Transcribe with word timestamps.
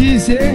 Ici, 0.00 0.20
c'est. 0.20 0.54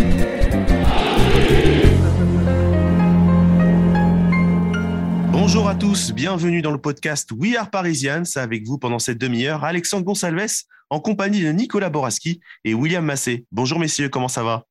Bonjour 5.33 5.67
à 5.67 5.75
tous, 5.75 6.13
bienvenue 6.13 6.61
dans 6.61 6.71
le 6.71 6.77
podcast 6.77 7.29
We 7.33 7.57
Are 7.57 7.69
Parisians 7.69 8.23
avec 8.37 8.65
vous 8.65 8.77
pendant 8.77 8.99
cette 8.99 9.17
demi-heure. 9.17 9.65
Alexandre 9.65 10.05
Gonsalves 10.05 10.63
en 10.89 11.01
compagnie 11.01 11.43
de 11.43 11.49
Nicolas 11.49 11.89
Boraski 11.89 12.39
et 12.63 12.73
William 12.73 13.03
Massé. 13.03 13.45
Bonjour 13.51 13.79
messieurs, 13.79 14.07
comment 14.07 14.29
ça 14.29 14.43
va? 14.43 14.63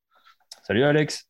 Salut 0.67 0.85
Alex. 0.85 1.29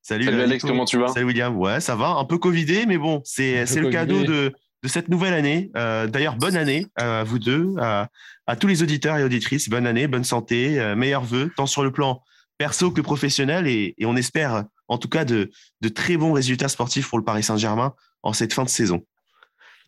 Salut, 0.00 0.24
Salut 0.24 0.38
euh, 0.38 0.44
Alex, 0.44 0.64
comment 0.64 0.86
tu 0.86 0.96
vas? 0.96 1.08
Salut 1.08 1.26
William, 1.26 1.54
ouais 1.58 1.80
ça 1.80 1.96
va, 1.96 2.12
un 2.12 2.24
peu 2.24 2.38
covidé 2.38 2.86
mais 2.86 2.96
bon, 2.96 3.20
c'est 3.26 3.66
le 3.76 3.90
cadeau 3.90 4.24
de, 4.24 4.54
de 4.82 4.88
cette 4.88 5.10
nouvelle 5.10 5.34
année. 5.34 5.70
Euh, 5.76 6.06
D'ailleurs, 6.06 6.36
bonne 6.36 6.56
année 6.56 6.86
à 6.96 7.24
vous 7.24 7.38
deux, 7.38 7.74
à, 7.78 8.08
à 8.46 8.56
tous 8.56 8.68
les 8.68 8.82
auditeurs 8.82 9.18
et 9.18 9.22
auditrices. 9.22 9.68
Bonne 9.68 9.86
année, 9.86 10.06
bonne 10.06 10.24
santé, 10.24 10.80
euh, 10.80 10.96
meilleurs 10.96 11.24
vœux, 11.24 11.52
tant 11.54 11.66
sur 11.66 11.84
le 11.84 11.92
plan 11.92 12.22
perso 12.60 12.90
que 12.90 13.00
professionnel 13.00 13.66
et, 13.66 13.94
et 13.96 14.04
on 14.04 14.16
espère 14.16 14.64
en 14.86 14.98
tout 14.98 15.08
cas 15.08 15.24
de, 15.24 15.50
de 15.80 15.88
très 15.88 16.18
bons 16.18 16.34
résultats 16.34 16.68
sportifs 16.68 17.08
pour 17.08 17.16
le 17.16 17.24
Paris 17.24 17.42
Saint-Germain 17.42 17.94
en 18.22 18.34
cette 18.34 18.52
fin 18.52 18.64
de 18.64 18.68
saison. 18.68 19.02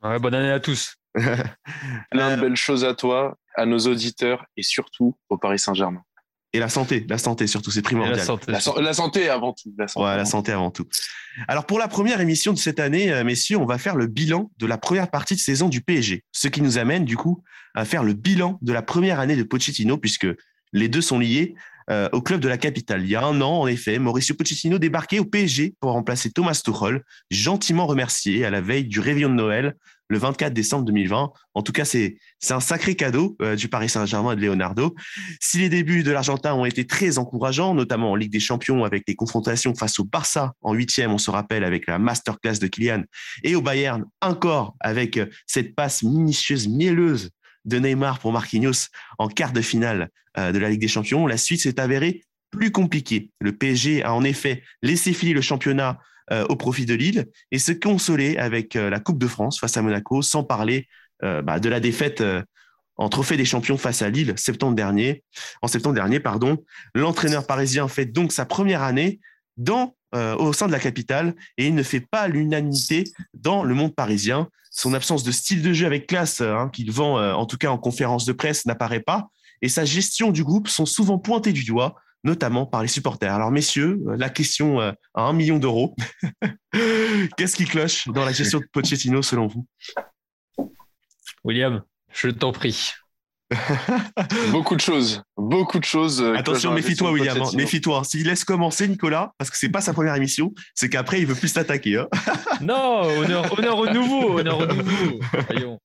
Ouais, 0.03 0.19
bonne 0.19 0.33
année 0.35 0.51
à 0.51 0.59
tous. 0.59 0.97
Plein 2.11 2.35
de 2.37 2.41
belles 2.41 2.57
choses 2.57 2.83
à 2.87 2.95
toi, 2.95 3.37
à 3.57 3.67
nos 3.67 3.79
auditeurs 3.81 4.47
et 4.57 4.63
surtout 4.63 5.19
au 5.29 5.37
Paris 5.37 5.59
Saint-Germain. 5.59 6.01
Et 6.55 6.61
la 6.61 6.71
santé, 6.71 7.05
la 7.11 7.19
santé 7.19 7.47
surtout, 7.47 7.71
c'est 7.71 7.83
primordial. 7.83 8.17
la 8.17 8.25
santé. 8.25 8.51
La, 8.51 8.61
san- 8.61 8.81
la 8.83 8.95
santé 8.95 9.29
avant 9.29 9.53
tout. 9.53 9.71
La 9.77 9.87
santé 9.87 10.01
Ouais, 10.05 10.07
la 10.13 10.15
avant 10.15 10.25
santé 10.25 10.53
avant 10.53 10.71
tout. 10.71 10.87
Alors 11.49 11.67
pour 11.67 11.79
la 11.79 11.89
première 11.89 12.23
émission 12.23 12.55
de 12.55 12.59
cette 12.59 12.81
année, 12.81 13.13
euh, 13.13 13.23
messieurs, 13.23 13.59
on 13.59 13.67
va 13.67 13.77
faire 13.77 13.97
le 13.97 14.07
bilan 14.07 14.51
de 14.57 14.65
la 14.67 14.79
première 14.79 15.11
partie 15.11 15.35
de 15.35 15.41
saison 15.41 15.69
du 15.69 15.83
PSG. 15.83 16.25
Ce 16.33 16.49
qui 16.49 16.63
nous 16.63 16.79
amène 16.79 17.05
du 17.05 17.19
coup 17.19 17.45
à 17.75 17.85
faire 17.85 18.03
le 18.03 18.15
bilan 18.15 18.59
de 18.63 18.73
la 18.73 18.81
première 18.81 19.21
année 19.21 19.37
de 19.37 19.43
Pochettino, 19.43 19.99
puisque 19.99 20.27
les 20.73 20.89
deux 20.89 21.03
sont 21.03 21.19
liés 21.19 21.55
euh, 21.91 22.09
au 22.13 22.23
club 22.23 22.41
de 22.41 22.49
la 22.49 22.59
capitale. 22.59 23.03
Il 23.03 23.11
y 23.11 23.17
a 23.17 23.25
un 23.25 23.41
an, 23.41 23.61
en 23.61 23.67
effet, 23.67 23.99
Mauricio 23.99 24.35
Pochettino 24.35 24.79
débarquait 24.79 25.19
au 25.19 25.25
PSG 25.25 25.75
pour 25.81 25.93
remplacer 25.93 26.31
Thomas 26.31 26.61
Tuchel, 26.65 27.03
gentiment 27.31 27.87
remercié 27.87 28.45
à 28.45 28.51
la 28.51 28.61
veille 28.61 28.85
du 28.85 29.01
réveillon 29.01 29.29
de 29.29 29.35
Noël, 29.35 29.75
le 30.09 30.19
24 30.19 30.53
décembre 30.53 30.85
2020. 30.85 31.33
En 31.55 31.63
tout 31.63 31.73
cas, 31.73 31.85
c'est 31.85 32.17
un 32.51 32.61
sacré 32.61 32.95
cadeau 32.95 33.37
euh, 33.41 33.57
du 33.57 33.69
Paris 33.69 33.89
Saint-Germain 33.89 34.33
et 34.33 34.37
de 34.37 34.43
Leonardo. 34.43 34.95
Si 35.41 35.59
les 35.59 35.69
débuts 35.69 36.03
de 36.03 36.13
l'Argentin 36.13 36.55
ont 36.55 36.67
été 36.67 36.87
très 36.87 37.19
encourageants, 37.19 37.75
notamment 37.75 38.11
en 38.11 38.15
Ligue 38.15 38.33
des 38.33 38.41
Champions 38.41 38.85
avec 38.85 39.05
les 39.09 39.15
confrontations 39.15 39.75
face 39.75 39.99
au 39.99 40.05
Barça 40.05 40.53
en 40.61 40.75
huitième, 40.75 41.13
on 41.13 41.19
se 41.19 41.31
rappelle 41.31 41.65
avec 41.65 41.87
la 41.87 41.99
masterclass 41.99 42.59
de 42.61 42.67
Kylian, 42.67 43.05
et 43.43 43.55
au 43.55 43.63
Bayern 43.63 44.05
encore 44.21 44.77
avec 44.81 45.19
cette 45.47 45.75
passe 45.75 46.03
minutieuse, 46.03 46.69
mielleuse 46.69 47.31
de 47.65 47.79
Neymar 47.79 48.19
pour 48.19 48.33
Marquinhos 48.33 48.89
en 49.19 49.29
quart 49.29 49.53
de 49.53 49.61
finale 49.61 50.11
euh, 50.39 50.53
de 50.53 50.59
la 50.59 50.71
Ligue 50.71 50.81
des 50.81 50.89
Champions, 50.89 51.27
la 51.27 51.37
suite 51.37 51.61
s'est 51.61 51.81
avérée 51.81 52.25
plus 52.51 52.71
compliquée. 52.71 53.31
Le 53.41 53.53
PSG 53.53 54.03
a 54.03 54.15
en 54.15 54.25
effet 54.25 54.63
laissé 54.83 55.13
filer 55.13 55.33
le 55.33 55.41
championnat 55.41 55.99
euh, 56.31 56.45
au 56.49 56.57
profit 56.57 56.87
de 56.87 56.95
Lille 56.95 57.27
et 57.51 57.59
se 57.59 57.73
consoler 57.73 58.37
avec 58.37 58.77
euh, 58.77 58.91
la 58.91 59.01
Coupe 59.01 59.19
de 59.19 59.27
France 59.27 59.59
face 59.59 59.77
à 59.77 59.83
Monaco, 59.83 60.23
sans 60.23 60.45
parler 60.45 60.89
bah, 61.45 61.61
de 61.61 61.69
la 61.69 61.79
défaite 61.79 62.21
en 62.97 63.09
trophée 63.09 63.37
des 63.37 63.45
champions 63.45 63.79
face 63.79 64.03
à 64.03 64.11
Lille. 64.11 64.35
En 64.35 65.69
septembre 65.69 65.95
dernier, 65.95 66.21
l'entraîneur 66.97 67.47
parisien 67.47 67.87
fait 67.87 68.07
donc 68.07 68.33
sa 68.33 68.45
première 68.45 68.83
année 68.83 69.21
dans 69.57 69.95
euh, 70.15 70.37
au 70.37 70.53
sein 70.53 70.67
de 70.67 70.73
la 70.73 70.79
capitale 70.79 71.35
et 71.57 71.67
il 71.67 71.75
ne 71.75 71.83
fait 71.83 72.01
pas 72.01 72.29
l'unanimité 72.29 73.05
dans 73.35 73.63
le 73.65 73.75
monde 73.75 73.95
parisien. 73.95 74.49
Son 74.71 74.93
absence 74.95 75.23
de 75.23 75.33
style 75.33 75.63
de 75.63 75.73
jeu 75.73 75.87
avec 75.87 76.07
classe 76.07 76.41
euh, 76.41 76.55
hein, 76.55 76.69
qu'il 76.69 76.91
vend 76.93 77.19
euh, 77.19 77.33
en 77.33 77.47
tout 77.47 77.57
cas 77.57 77.71
en 77.71 77.79
conférence 77.79 78.25
de 78.27 78.33
presse 78.33 78.67
n'apparaît 78.67 79.01
pas 79.01 79.29
et 79.63 79.69
sa 79.69 79.85
gestion 79.85 80.31
du 80.31 80.45
groupe 80.45 80.69
sont 80.69 80.87
souvent 80.87 81.19
pointées 81.19 81.53
du 81.53 81.65
doigt, 81.65 81.95
notamment 82.25 82.67
par 82.67 82.83
les 82.83 82.89
supporters. 82.89 83.33
Alors 83.33 83.51
messieurs, 83.51 84.01
la 84.17 84.29
question 84.29 84.81
à 84.81 84.97
un 85.15 85.33
million 85.33 85.59
d'euros, 85.59 85.95
qu'est-ce 87.37 87.57
qui 87.57 87.65
cloche 87.65 88.09
dans 88.09 88.25
la 88.25 88.33
gestion 88.33 88.59
de 88.59 88.67
Pochettino 88.73 89.23
selon 89.23 89.47
vous? 89.47 89.67
William, 91.45 91.83
je 92.13 92.29
t'en 92.29 92.53
prie. 92.53 92.93
Beaucoup 94.51 94.75
de 94.77 94.81
choses. 94.81 95.23
Beaucoup 95.37 95.79
de 95.79 95.85
choses. 95.85 96.21
euh, 96.23 96.35
Attention, 96.35 96.73
méfie-toi, 96.73 97.11
William. 97.13 97.41
hein. 97.43 97.51
Méfie-toi. 97.55 98.03
S'il 98.05 98.27
laisse 98.27 98.45
commencer, 98.45 98.89
Nicolas, 98.89 99.33
parce 99.39 99.51
que 99.51 99.57
c'est 99.57 99.69
pas 99.69 99.81
sa 99.81 99.93
première 99.93 100.15
émission, 100.17 100.53
c'est 100.75 100.89
qu'après, 100.89 101.21
il 101.21 101.27
veut 101.27 101.35
plus 101.35 101.53
t'attaquer. 101.53 101.99
hein. 101.99 102.09
Non, 102.61 103.03
honneur, 103.19 103.59
honneur 103.59 103.79
au 103.79 103.89
nouveau, 103.89 104.39
honneur 104.39 104.59
au 104.61 104.67
nouveau. 104.67 105.21
Voyons. 105.49 105.79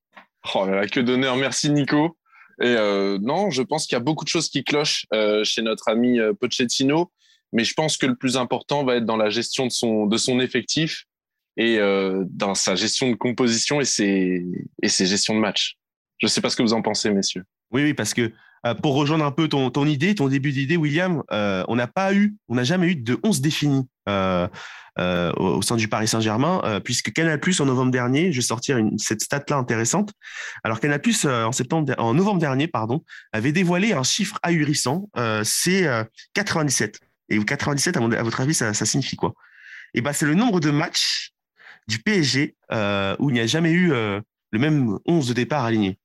Oh 0.56 0.66
là 0.66 0.76
là, 0.82 0.88
que 0.88 1.00
d'honneur. 1.00 1.36
Merci 1.36 1.70
Nico. 1.72 2.18
Et 2.62 2.68
euh, 2.68 3.18
non, 3.22 3.50
je 3.52 3.62
pense 3.62 3.86
qu'il 3.86 3.96
y 3.96 3.98
a 3.98 4.04
beaucoup 4.04 4.24
de 4.24 4.30
choses 4.30 4.50
qui 4.50 4.64
clochent 4.64 5.06
euh, 5.14 5.44
chez 5.44 5.62
notre 5.62 5.90
ami 5.90 6.20
euh, 6.20 6.34
Pochettino, 6.34 7.12
mais 7.54 7.64
je 7.64 7.74
pense 7.74 7.98
que 7.98 8.06
le 8.08 8.16
plus 8.16 8.36
important 8.38 8.84
va 8.84 8.96
être 8.96 9.06
dans 9.06 9.18
la 9.18 9.30
gestion 9.30 9.66
de 9.68 9.72
son, 9.72 10.08
de 10.08 10.18
son 10.18 10.40
effectif 10.40 11.04
et 11.58 11.78
euh, 11.80 12.24
dans 12.30 12.56
sa 12.56 12.76
gestion 12.76 13.10
de 13.12 13.16
composition 13.16 13.80
et 13.82 13.86
ses, 13.86 14.44
et 14.82 14.90
ses 14.90 15.06
gestions 15.06 15.36
de 15.36 15.40
match. 15.40 15.76
Je 16.20 16.26
ne 16.26 16.30
sais 16.30 16.42
pas 16.42 16.50
ce 16.50 16.56
que 16.56 16.64
vous 16.64 16.74
en 16.74 16.82
pensez, 16.82 17.12
messieurs. 17.12 17.44
Oui, 17.72 17.84
oui, 17.84 17.94
parce 17.94 18.14
que 18.14 18.32
euh, 18.66 18.74
pour 18.74 18.96
rejoindre 18.96 19.26
un 19.26 19.32
peu 19.32 19.48
ton, 19.48 19.86
idée, 19.86 20.16
ton 20.16 20.28
début 20.28 20.52
d'idée, 20.52 20.78
William, 20.78 21.24
euh, 21.32 21.64
on 21.68 21.76
n'a 21.76 21.88
pas 21.88 22.14
eu, 22.14 22.36
on 22.48 22.56
n'a 22.56 22.64
jamais 22.64 22.88
eu 22.88 22.96
de 22.96 23.20
11 23.24 23.42
définis 23.42 23.88
euh, 24.10 24.48
au, 24.98 25.62
sein 25.62 25.76
du 25.76 25.88
Paris 25.88 26.08
Saint-Germain, 26.08 26.82
puisque 26.84 27.14
Canal 27.14 27.40
en 27.60 27.66
novembre 27.66 27.92
dernier, 27.92 28.32
je 28.32 28.38
vais 28.38 28.46
sortir 28.46 28.80
cette 28.98 29.22
stat-là 29.22 29.58
intéressante. 29.58 30.12
Alors 30.64 30.80
Canal 30.80 31.02
en 31.26 31.52
septembre, 31.52 31.94
en 32.00 32.14
novembre 32.16 32.40
dernier, 32.40 32.68
pardon, 32.68 33.04
avait 33.32 33.52
dévoilé 33.52 33.94
un 33.94 34.04
chiffre 34.04 34.40
ahurissant, 34.42 35.10
c'est 35.44 35.88
euh, 35.88 36.04
97. 36.34 37.00
Et 37.30 37.44
97, 37.44 37.98
à, 37.98 38.24
votre 38.24 38.42
avis, 38.42 38.54
ça, 38.54 38.74
signifie 38.74 39.18
quoi? 39.18 39.34
Et 39.94 40.02
ben, 40.02 40.14
c'est 40.14 40.26
le 40.26 40.34
nombre 40.34 40.60
de 40.60 40.72
matchs 40.72 41.32
du 41.88 42.00
PSG 42.00 42.56
où 42.72 43.30
il 43.30 43.34
n'y 43.34 43.40
a 43.40 43.48
jamais 43.48 43.72
eu 43.72 43.90
le 43.90 44.60
même 44.60 44.98
11 45.06 45.28
de 45.28 45.34
départ 45.34 45.66
aligné. 45.66 46.00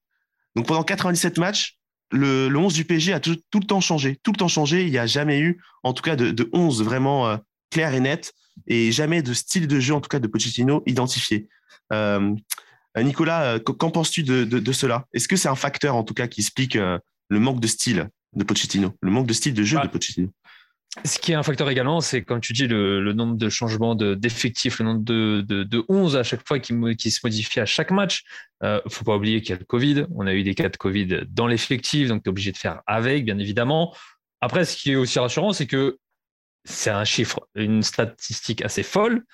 Donc 0.57 0.67
pendant 0.67 0.83
97 0.83 1.39
matchs, 1.39 1.79
le, 2.11 2.49
le 2.49 2.59
11 2.59 2.75
du 2.75 2.85
PSG 2.85 3.13
a 3.13 3.21
tout, 3.21 3.37
tout 3.51 3.61
le 3.61 3.67
temps 3.67 3.81
changé. 3.81 4.19
Tout 4.23 4.33
le 4.33 4.37
temps 4.37 4.49
changé. 4.49 4.85
Il 4.85 4.91
n'y 4.91 4.99
a 4.99 5.07
jamais 5.07 5.41
eu, 5.41 5.63
en 5.83 5.93
tout 5.93 6.03
cas, 6.03 6.17
de, 6.17 6.31
de 6.31 6.49
11 6.53 6.83
vraiment 6.83 7.29
euh, 7.29 7.37
clair 7.71 7.95
et 7.95 8.01
net 8.01 8.35
et 8.67 8.93
jamais 8.93 9.23
de 9.23 9.33
style 9.33 9.67
de 9.67 9.81
jeu, 9.81 9.95
en 9.95 10.01
tout 10.01 10.09
cas 10.09 10.19
de 10.19 10.27
Pochettino, 10.27 10.83
identifié. 10.87 11.49
Euh, 11.93 12.35
euh, 12.97 13.03
Nicolas, 13.03 13.59
qu'en 13.61 13.91
penses-tu 13.91 14.23
de, 14.23 14.45
de, 14.45 14.59
de 14.59 14.73
cela? 14.73 15.07
Est-ce 15.15 15.29
que 15.29 15.37
c'est 15.37 15.49
un 15.49 15.55
facteur, 15.55 15.97
en 15.97 16.05
tout 16.05 16.15
cas, 16.15 16.27
qui 16.27 16.41
explique 16.43 16.77
euh, 16.77 16.99
le 17.29 17.41
manque 17.41 17.61
de 17.61 17.67
style 17.67 18.09
de 18.35 18.45
Pochettino, 18.45 18.95
le 19.01 19.11
manque 19.11 19.27
de 19.27 19.33
style 19.33 19.55
de 19.55 19.63
jeu 19.63 19.79
Bah, 19.79 19.87
de 19.87 19.91
Pochettino? 19.91 20.29
Ce 21.05 21.19
qui 21.19 21.33
est 21.33 21.35
un 21.35 21.43
facteur 21.43 21.71
également, 21.71 22.03
c'est 22.03 22.23
comme 22.23 22.41
tu 22.41 22.53
dis, 22.53 22.67
le, 22.67 23.13
nombre 23.15 23.37
de 23.37 23.49
changements 23.49 23.95
de- 23.95 24.15
d'effectifs, 24.15 24.79
le 24.79 24.85
nombre 24.85 25.03
de, 25.03 25.43
de, 25.47 25.65
de 25.65 25.85
11 25.89 26.17
à 26.17 26.23
chaque 26.23 26.47
fois 26.47 26.59
qui, 26.59 26.75
se 27.11 27.21
modifie 27.25 27.61
à 27.61 27.67
chaque 27.67 27.91
match. 27.91 28.25
Euh, 28.63 28.79
faut 28.89 29.05
pas 29.05 29.17
oublier 29.17 29.41
qu'il 29.41 29.51
y 29.51 29.53
a 29.55 29.59
le 29.59 29.65
Covid. 29.65 30.05
On 30.15 30.27
a 30.27 30.35
eu 30.35 30.43
des 30.43 30.55
cas 30.55 30.69
de 30.69 30.77
Covid 30.77 31.23
dans 31.29 31.47
l'effectif, 31.47 32.09
donc 32.09 32.23
tu 32.23 32.29
es 32.29 32.31
obligé 32.31 32.53
de 32.53 32.59
faire 32.59 32.83
avec, 32.87 33.25
bien 33.25 33.39
évidemment. 33.39 33.95
Après, 34.43 34.67
ce 34.67 34.77
qui 34.77 34.93
est 34.93 34.97
aussi 34.97 35.19
rassurant, 35.19 35.55
c'est 35.55 35.67
que 35.67 35.99
c'est 36.65 36.91
un 36.91 37.05
chiffre, 37.05 37.49
une 37.55 37.83
statistique 37.83 38.63
assez 38.63 38.83
folle, 38.83 39.25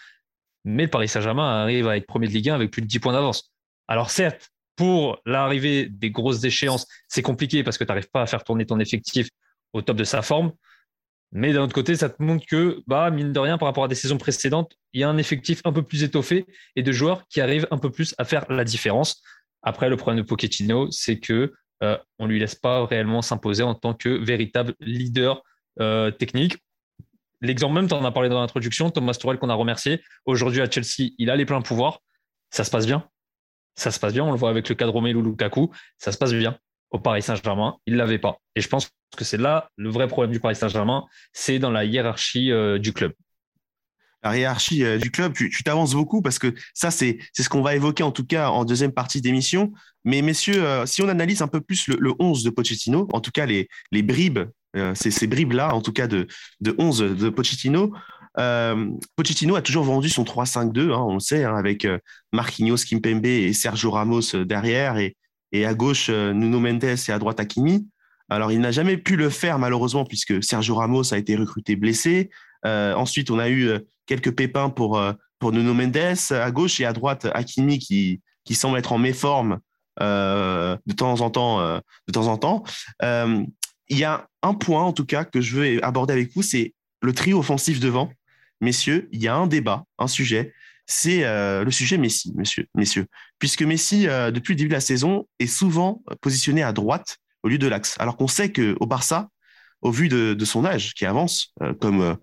mais 0.64 0.84
le 0.84 0.90
Paris 0.90 1.08
Saint-Germain 1.08 1.62
arrive 1.62 1.88
à 1.88 1.96
être 1.96 2.06
premier 2.06 2.28
de 2.28 2.32
Ligue 2.32 2.50
1 2.50 2.54
avec 2.54 2.70
plus 2.70 2.82
de 2.82 2.86
10 2.86 3.00
points 3.00 3.12
d'avance. 3.12 3.50
Alors 3.88 4.10
certes, 4.10 4.50
pour 4.76 5.20
l'arrivée 5.26 5.86
des 5.86 6.10
grosses 6.10 6.44
échéances, 6.44 6.86
c'est 7.08 7.22
compliqué 7.22 7.64
parce 7.64 7.78
que 7.78 7.84
tu 7.84 7.88
n'arrives 7.88 8.10
pas 8.10 8.22
à 8.22 8.26
faire 8.26 8.44
tourner 8.44 8.64
ton 8.64 8.78
effectif 8.78 9.28
au 9.72 9.82
top 9.82 9.96
de 9.96 10.04
sa 10.04 10.22
forme. 10.22 10.52
Mais 11.32 11.52
d'un 11.52 11.62
autre 11.62 11.74
côté, 11.74 11.94
ça 11.94 12.08
te 12.08 12.22
montre 12.22 12.46
que, 12.46 12.82
bah, 12.86 13.10
mine 13.10 13.32
de 13.32 13.38
rien, 13.38 13.58
par 13.58 13.66
rapport 13.66 13.84
à 13.84 13.88
des 13.88 13.94
saisons 13.94 14.16
précédentes, 14.16 14.72
il 14.92 15.00
y 15.00 15.04
a 15.04 15.08
un 15.08 15.18
effectif 15.18 15.60
un 15.64 15.72
peu 15.72 15.82
plus 15.82 16.02
étoffé 16.02 16.46
et 16.74 16.82
de 16.82 16.92
joueurs 16.92 17.26
qui 17.28 17.40
arrivent 17.40 17.66
un 17.70 17.78
peu 17.78 17.90
plus 17.90 18.14
à 18.18 18.24
faire 18.24 18.50
la 18.50 18.64
différence. 18.64 19.22
Après, 19.62 19.90
le 19.90 19.96
problème 19.96 20.22
de 20.22 20.26
Pochettino, 20.26 20.90
c'est 20.90 21.18
que 21.18 21.52
euh, 21.82 21.98
on 22.18 22.26
lui 22.26 22.38
laisse 22.38 22.54
pas 22.54 22.86
réellement 22.86 23.22
s'imposer 23.22 23.62
en 23.62 23.74
tant 23.74 23.94
que 23.94 24.08
véritable 24.08 24.74
leader 24.80 25.42
euh, 25.80 26.10
technique. 26.10 26.56
L'exemple 27.40 27.74
même, 27.74 27.88
tu 27.88 27.94
en 27.94 28.04
as 28.04 28.10
parlé 28.10 28.28
dans 28.28 28.40
l'introduction, 28.40 28.90
Thomas 28.90 29.14
Tuchel 29.14 29.38
qu'on 29.38 29.48
a 29.48 29.54
remercié. 29.54 30.02
Aujourd'hui 30.24 30.60
à 30.60 30.70
Chelsea, 30.70 31.10
il 31.18 31.30
a 31.30 31.36
les 31.36 31.44
pleins 31.44 31.62
pouvoirs. 31.62 32.00
Ça 32.50 32.64
se 32.64 32.70
passe 32.70 32.86
bien. 32.86 33.08
Ça 33.76 33.90
se 33.90 34.00
passe 34.00 34.12
bien. 34.12 34.24
On 34.24 34.32
le 34.32 34.38
voit 34.38 34.50
avec 34.50 34.68
le 34.68 34.74
cas 34.74 34.86
de 34.86 34.90
Romelu 34.90 35.22
Lukaku. 35.22 35.70
Ça 35.98 36.10
se 36.10 36.18
passe 36.18 36.32
bien. 36.32 36.58
Au 36.90 36.98
Paris 36.98 37.22
Saint-Germain, 37.22 37.76
il 37.86 37.96
l'avait 37.96 38.18
pas. 38.18 38.38
Et 38.56 38.60
je 38.60 38.68
pense 38.68 38.90
que 39.16 39.24
c'est 39.24 39.36
là 39.36 39.70
le 39.76 39.90
vrai 39.90 40.08
problème 40.08 40.32
du 40.32 40.40
Paris 40.40 40.56
Saint-Germain, 40.56 41.04
c'est 41.32 41.58
dans 41.58 41.70
la 41.70 41.84
hiérarchie 41.84 42.50
euh, 42.52 42.78
du 42.78 42.92
club. 42.92 43.12
la 44.22 44.36
hiérarchie 44.36 44.84
euh, 44.84 44.98
du 44.98 45.10
club, 45.10 45.32
tu 45.34 45.62
t'avances 45.62 45.94
beaucoup 45.94 46.22
parce 46.22 46.38
que 46.38 46.54
ça, 46.74 46.90
c'est 46.90 47.18
ce 47.36 47.48
qu'on 47.48 47.62
va 47.62 47.74
évoquer 47.74 48.02
en 48.02 48.12
tout 48.12 48.26
cas 48.26 48.48
en 48.50 48.64
deuxième 48.64 48.92
partie 48.92 49.20
d'émission. 49.20 49.72
Mais 50.04 50.22
messieurs, 50.22 50.64
euh, 50.64 50.86
si 50.86 51.02
on 51.02 51.08
analyse 51.08 51.42
un 51.42 51.48
peu 51.48 51.60
plus 51.60 51.88
le, 51.88 51.96
le 51.98 52.14
11 52.18 52.42
de 52.42 52.50
Pochettino, 52.50 53.08
en 53.12 53.20
tout 53.20 53.30
cas 53.30 53.46
les, 53.46 53.68
les 53.92 54.02
bribes, 54.02 54.40
ces, 54.94 55.10
ces 55.10 55.26
bribes-là, 55.26 55.74
en 55.74 55.80
tout 55.80 55.92
cas 55.92 56.06
de, 56.06 56.28
de 56.60 56.74
11 56.78 56.98
de 56.98 57.28
Pochettino, 57.30 57.92
Pochettino 59.16 59.56
a 59.56 59.62
toujours 59.62 59.82
vendu 59.82 60.08
son 60.08 60.22
3-5-2, 60.22 60.92
hein, 60.92 60.98
on 61.00 61.14
le 61.14 61.20
sait, 61.20 61.42
hein, 61.42 61.56
avec 61.56 61.84
Marquinhos, 62.32 62.76
Kimpembe 62.76 63.26
et 63.26 63.52
Sergio 63.54 63.90
Ramos 63.90 64.44
derrière, 64.44 64.98
et, 64.98 65.16
et 65.52 65.66
à 65.66 65.74
gauche 65.74 66.08
euh, 66.10 66.32
Nuno 66.32 66.60
Mendes 66.60 66.84
et 66.84 67.10
à 67.12 67.18
droite 67.18 67.40
Hakimi. 67.40 67.88
Alors, 68.28 68.52
il 68.52 68.60
n'a 68.60 68.70
jamais 68.70 68.98
pu 68.98 69.16
le 69.16 69.30
faire, 69.30 69.58
malheureusement, 69.58 70.04
puisque 70.04 70.42
Sergio 70.42 70.74
Ramos 70.74 71.14
a 71.14 71.18
été 71.18 71.34
recruté 71.36 71.76
blessé. 71.76 72.30
ensuite, 72.64 73.30
on 73.30 73.38
a 73.38 73.48
eu 73.48 73.70
quelques 74.04 74.32
pépins 74.32 74.68
pour, 74.68 75.02
pour 75.38 75.52
Nuno 75.52 75.72
Mendes 75.72 76.18
à 76.30 76.50
gauche 76.50 76.78
et 76.78 76.84
à 76.84 76.92
droite, 76.92 77.26
Hakimi 77.32 77.78
qui, 77.78 78.20
qui 78.44 78.54
semble 78.54 78.76
être 78.76 78.92
en 78.92 78.98
méforme 78.98 79.60
de 79.98 80.92
temps 80.94 81.22
en 81.22 81.30
temps. 81.30 81.80
de 82.06 82.12
temps 82.12 82.26
en 82.26 82.36
temps. 82.36 82.64
il 83.00 83.98
y 83.98 84.04
a 84.04 84.28
un 84.42 84.52
point, 84.52 84.82
en 84.82 84.92
tout 84.92 85.06
cas, 85.06 85.24
que 85.24 85.40
je 85.40 85.56
veux 85.56 85.82
aborder 85.82 86.12
avec 86.12 86.34
vous, 86.34 86.42
c'est 86.42 86.74
le 87.00 87.14
trio 87.14 87.38
offensif 87.38 87.80
devant. 87.80 88.12
Messieurs, 88.60 89.08
il 89.10 89.22
y 89.22 89.28
a 89.28 89.36
un 89.36 89.46
débat, 89.46 89.84
un 89.98 90.06
sujet, 90.06 90.52
c'est 90.84 91.22
le 91.22 91.70
sujet 91.70 91.96
Messi, 91.96 92.34
messieurs, 92.34 92.66
messieurs. 92.74 93.06
Puisque 93.38 93.62
Messi, 93.62 94.06
depuis 94.06 94.54
le 94.54 94.56
début 94.56 94.68
de 94.68 94.74
la 94.74 94.80
saison, 94.80 95.28
est 95.38 95.46
souvent 95.46 96.02
positionné 96.20 96.62
à 96.62 96.72
droite 96.72 97.18
au 97.42 97.48
lieu 97.48 97.58
de 97.58 97.66
l'axe. 97.66 97.96
Alors 97.98 98.16
qu'on 98.16 98.28
sait 98.28 98.52
qu'au 98.52 98.86
Barça, 98.86 99.28
au 99.82 99.90
vu 99.90 100.08
de, 100.08 100.44
son 100.44 100.64
âge 100.64 100.94
qui 100.94 101.06
avance, 101.06 101.52
euh, 101.62 101.74
comme 101.74 102.00
euh, 102.00 102.14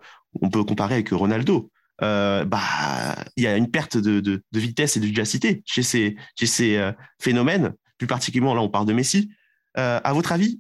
on 0.42 0.50
peut 0.50 0.64
comparer 0.64 0.96
avec 0.96 1.10
Ronaldo, 1.10 1.72
euh, 2.02 2.44
bah, 2.44 3.16
il 3.38 3.44
y 3.44 3.48
a 3.48 3.56
une 3.56 3.72
perte 3.72 3.98
de, 3.98 4.42
vitesse 4.54 4.98
et 4.98 5.00
de 5.00 5.06
vivacité 5.06 5.64
chez 5.66 5.84
ces, 5.84 6.16
chez 6.38 6.46
ces 6.46 6.92
phénomènes. 7.22 7.74
Plus 7.98 8.08
particulièrement, 8.08 8.54
là, 8.54 8.62
on 8.62 8.70
parle 8.70 8.86
de 8.86 8.94
Messi. 8.94 9.32
à 9.76 10.12
votre 10.14 10.34
avis, 10.34 10.60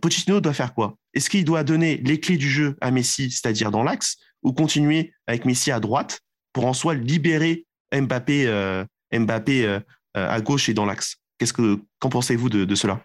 Pochettino 0.00 0.40
doit 0.40 0.52
faire 0.52 0.74
quoi? 0.74 0.96
Est-ce 1.14 1.30
qu'il 1.30 1.44
doit 1.44 1.64
donner 1.64 1.96
les 2.04 2.20
clés 2.20 2.36
du 2.36 2.48
jeu 2.48 2.76
à 2.80 2.92
Messi, 2.92 3.30
c'est-à-dire 3.30 3.72
dans 3.72 3.82
l'axe, 3.82 4.18
ou 4.42 4.52
continuer 4.52 5.12
avec 5.26 5.44
Messi 5.44 5.72
à 5.72 5.80
droite 5.80 6.20
pour 6.52 6.66
en 6.66 6.74
soi 6.74 6.94
libérer 6.94 7.66
Mbappé, 7.92 8.84
Mbappé 9.12 9.80
à 10.14 10.40
gauche 10.40 10.68
et 10.68 10.74
dans 10.74 10.86
l'axe 10.86 11.16
Qu'est-ce 11.38 11.52
que 11.52 11.80
qu'en 11.98 12.08
pensez-vous 12.08 12.48
de 12.48 12.74
cela? 12.74 13.02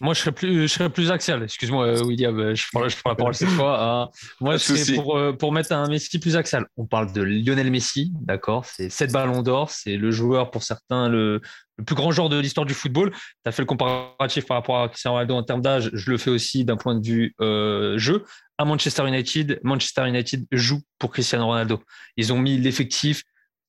Moi, 0.00 0.12
je 0.14 0.20
serais 0.20 0.32
plus, 0.32 0.62
je 0.62 0.66
serais 0.66 0.90
plus 0.90 1.10
axial. 1.10 1.42
Excuse-moi, 1.42 1.86
euh, 1.86 2.04
William, 2.04 2.38
euh, 2.38 2.54
je 2.54 2.66
prends, 2.70 2.86
je 2.88 2.96
prends, 2.98 3.10
la 3.10 3.16
parole 3.16 3.34
cette 3.34 3.48
fois. 3.48 3.82
Hein. 3.82 4.10
Moi, 4.40 4.56
je 4.56 4.62
serais 4.62 4.94
pour, 4.94 5.16
euh, 5.16 5.32
pour 5.32 5.52
mettre 5.52 5.72
un 5.72 5.88
Messi 5.88 6.18
plus 6.18 6.36
axial. 6.36 6.66
On 6.76 6.86
parle 6.86 7.12
de 7.12 7.22
Lionel 7.22 7.70
Messi, 7.70 8.12
d'accord? 8.20 8.66
C'est 8.66 8.90
7 8.90 9.12
ballons 9.12 9.42
d'or. 9.42 9.70
C'est 9.70 9.96
le 9.96 10.10
joueur, 10.10 10.50
pour 10.50 10.62
certains, 10.62 11.08
le, 11.08 11.40
le 11.78 11.84
plus 11.84 11.94
grand 11.94 12.10
joueur 12.10 12.28
de 12.28 12.38
l'histoire 12.38 12.66
du 12.66 12.74
football. 12.74 13.10
Tu 13.12 13.18
as 13.46 13.52
fait 13.52 13.62
le 13.62 13.66
comparatif 13.66 14.46
par 14.46 14.58
rapport 14.58 14.82
à 14.82 14.88
Cristiano 14.88 15.14
Ronaldo 15.14 15.34
en 15.34 15.42
termes 15.42 15.62
d'âge. 15.62 15.90
Je 15.94 16.10
le 16.10 16.18
fais 16.18 16.30
aussi 16.30 16.64
d'un 16.64 16.76
point 16.76 16.94
de 16.94 17.06
vue 17.06 17.34
euh, 17.40 17.96
jeu. 17.96 18.24
À 18.58 18.64
Manchester 18.64 19.06
United, 19.06 19.60
Manchester 19.62 20.08
United 20.08 20.46
joue 20.52 20.80
pour 20.98 21.10
Cristiano 21.10 21.46
Ronaldo. 21.46 21.82
Ils 22.16 22.32
ont 22.32 22.38
mis 22.38 22.58
l'effectif 22.58 23.22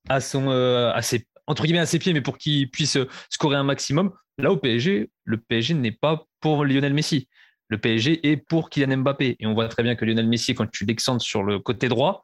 à, 0.10 0.22
son, 0.22 0.50
à 0.50 1.02
ses, 1.02 1.28
entre 1.48 1.64
guillemets 1.64 1.80
à 1.80 1.86
ses 1.86 2.00
pieds, 2.00 2.14
mais 2.14 2.22
pour 2.22 2.38
qu'il 2.38 2.70
puisse 2.70 2.98
scorer 3.30 3.56
un 3.56 3.64
maximum. 3.64 4.12
Là, 4.38 4.52
au 4.52 4.58
PSG, 4.58 5.10
le 5.24 5.38
PSG 5.38 5.74
n'est 5.74 5.92
pas 5.92 6.26
pour 6.42 6.64
Lionel 6.64 6.94
Messi. 6.94 7.28
Le 7.70 7.78
PSG 7.78 8.32
est 8.32 8.38
pour 8.38 8.70
Kylian 8.70 8.98
Mbappé. 8.98 9.36
Et 9.40 9.48
on 9.48 9.54
voit 9.54 9.68
très 9.68 9.84
bien 9.84 9.96
que 9.96 10.06
Lionel 10.06 10.28
Messi, 10.28 10.54
quand 10.54 10.70
tu 10.72 10.86
descends 10.86 11.20
sur 11.20 11.44
le 11.44 11.60
côté 11.60 11.90
droit, 11.90 12.24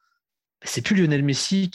c'est 0.64 0.82
plus 0.82 0.96
Lionel 0.96 1.24
Messi 1.24 1.70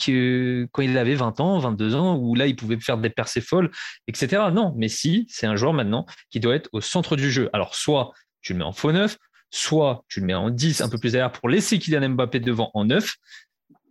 quand 0.71 0.81
il 0.81 0.97
avait 0.97 1.15
20 1.15 1.39
ans, 1.39 1.59
22 1.59 1.95
ans, 1.95 2.17
où 2.17 2.35
là, 2.35 2.47
il 2.47 2.55
pouvait 2.55 2.79
faire 2.79 2.97
des 2.97 3.09
percées 3.09 3.41
folles, 3.41 3.69
etc. 4.07 4.43
Non, 4.51 4.73
Messi, 4.75 5.27
c'est 5.29 5.45
un 5.45 5.55
joueur 5.55 5.73
maintenant 5.73 6.05
qui 6.31 6.39
doit 6.39 6.55
être 6.55 6.69
au 6.71 6.81
centre 6.81 7.15
du 7.15 7.29
jeu. 7.29 7.49
Alors, 7.53 7.75
soit 7.75 8.11
tu 8.41 8.53
le 8.53 8.59
mets 8.59 8.65
en 8.65 8.71
faux 8.71 8.91
neuf, 8.91 9.17
soit 9.51 10.03
tu 10.07 10.21
le 10.21 10.25
mets 10.25 10.33
en 10.33 10.49
10, 10.49 10.81
un 10.81 10.89
peu 10.89 10.97
plus 10.97 11.11
derrière, 11.11 11.31
pour 11.31 11.49
laisser 11.49 11.77
Kylian 11.77 12.09
Mbappé 12.09 12.39
devant 12.39 12.71
en 12.73 12.85
neuf, 12.85 13.17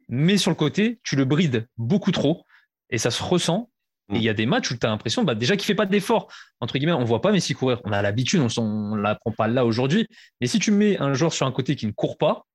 mais 0.08 0.36
sur 0.36 0.50
le 0.50 0.56
côté, 0.56 1.00
tu 1.02 1.16
le 1.16 1.24
brides 1.24 1.68
beaucoup 1.76 2.12
trop, 2.12 2.44
et 2.90 2.98
ça 2.98 3.10
se 3.10 3.22
ressent, 3.22 3.70
il 4.10 4.22
y 4.22 4.28
a 4.28 4.34
des 4.34 4.46
matchs 4.46 4.70
où 4.70 4.76
tu 4.76 4.86
as 4.86 4.88
l'impression 4.88 5.22
bah, 5.22 5.34
déjà 5.34 5.54
qu'il 5.56 5.64
ne 5.64 5.66
fait 5.66 5.74
pas 5.74 5.86
d'effort. 5.86 6.28
Entre 6.60 6.78
guillemets, 6.78 6.92
on 6.92 7.00
ne 7.00 7.06
voit 7.06 7.20
pas 7.20 7.30
Messi 7.30 7.54
courir. 7.54 7.80
On 7.84 7.92
a 7.92 8.00
l'habitude, 8.00 8.40
on 8.40 8.96
ne 8.96 9.02
l'apprend 9.02 9.32
pas 9.32 9.48
là 9.48 9.66
aujourd'hui. 9.66 10.06
Mais 10.40 10.46
si 10.46 10.58
tu 10.58 10.70
mets 10.70 10.98
un 10.98 11.12
joueur 11.14 11.32
sur 11.32 11.46
un 11.46 11.52
côté 11.52 11.76
qui 11.76 11.86
ne 11.86 11.92
court 11.92 12.16
pas, 12.16 12.46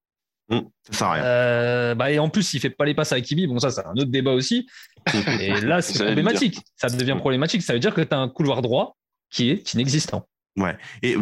mmh, 0.49 0.59
ça 0.89 1.11
rien. 1.11 1.23
Euh, 1.23 1.95
bah, 1.95 2.11
et 2.11 2.17
en 2.17 2.29
plus, 2.29 2.53
il 2.53 2.57
ne 2.57 2.61
fait 2.61 2.69
pas 2.71 2.85
les 2.85 2.95
passes 2.95 3.11
à 3.11 3.21
Kimi. 3.21 3.45
Bon, 3.45 3.59
ça, 3.59 3.69
c'est 3.69 3.85
un 3.85 3.93
autre 3.93 4.09
débat 4.09 4.31
aussi. 4.31 4.67
et 5.39 5.61
là, 5.61 5.81
c'est 5.81 6.03
problématique. 6.03 6.59
Ça 6.75 6.89
devient 6.89 7.17
problématique. 7.19 7.61
Ça 7.61 7.73
veut 7.73 7.79
dire 7.79 7.93
que 7.93 8.01
tu 8.01 8.13
as 8.13 8.19
un 8.19 8.29
couloir 8.29 8.63
droit 8.63 8.97
qui 9.29 9.51
est 9.51 9.73
inexistant. 9.73 10.27
Ouais, 10.55 10.77
et, 11.01 11.15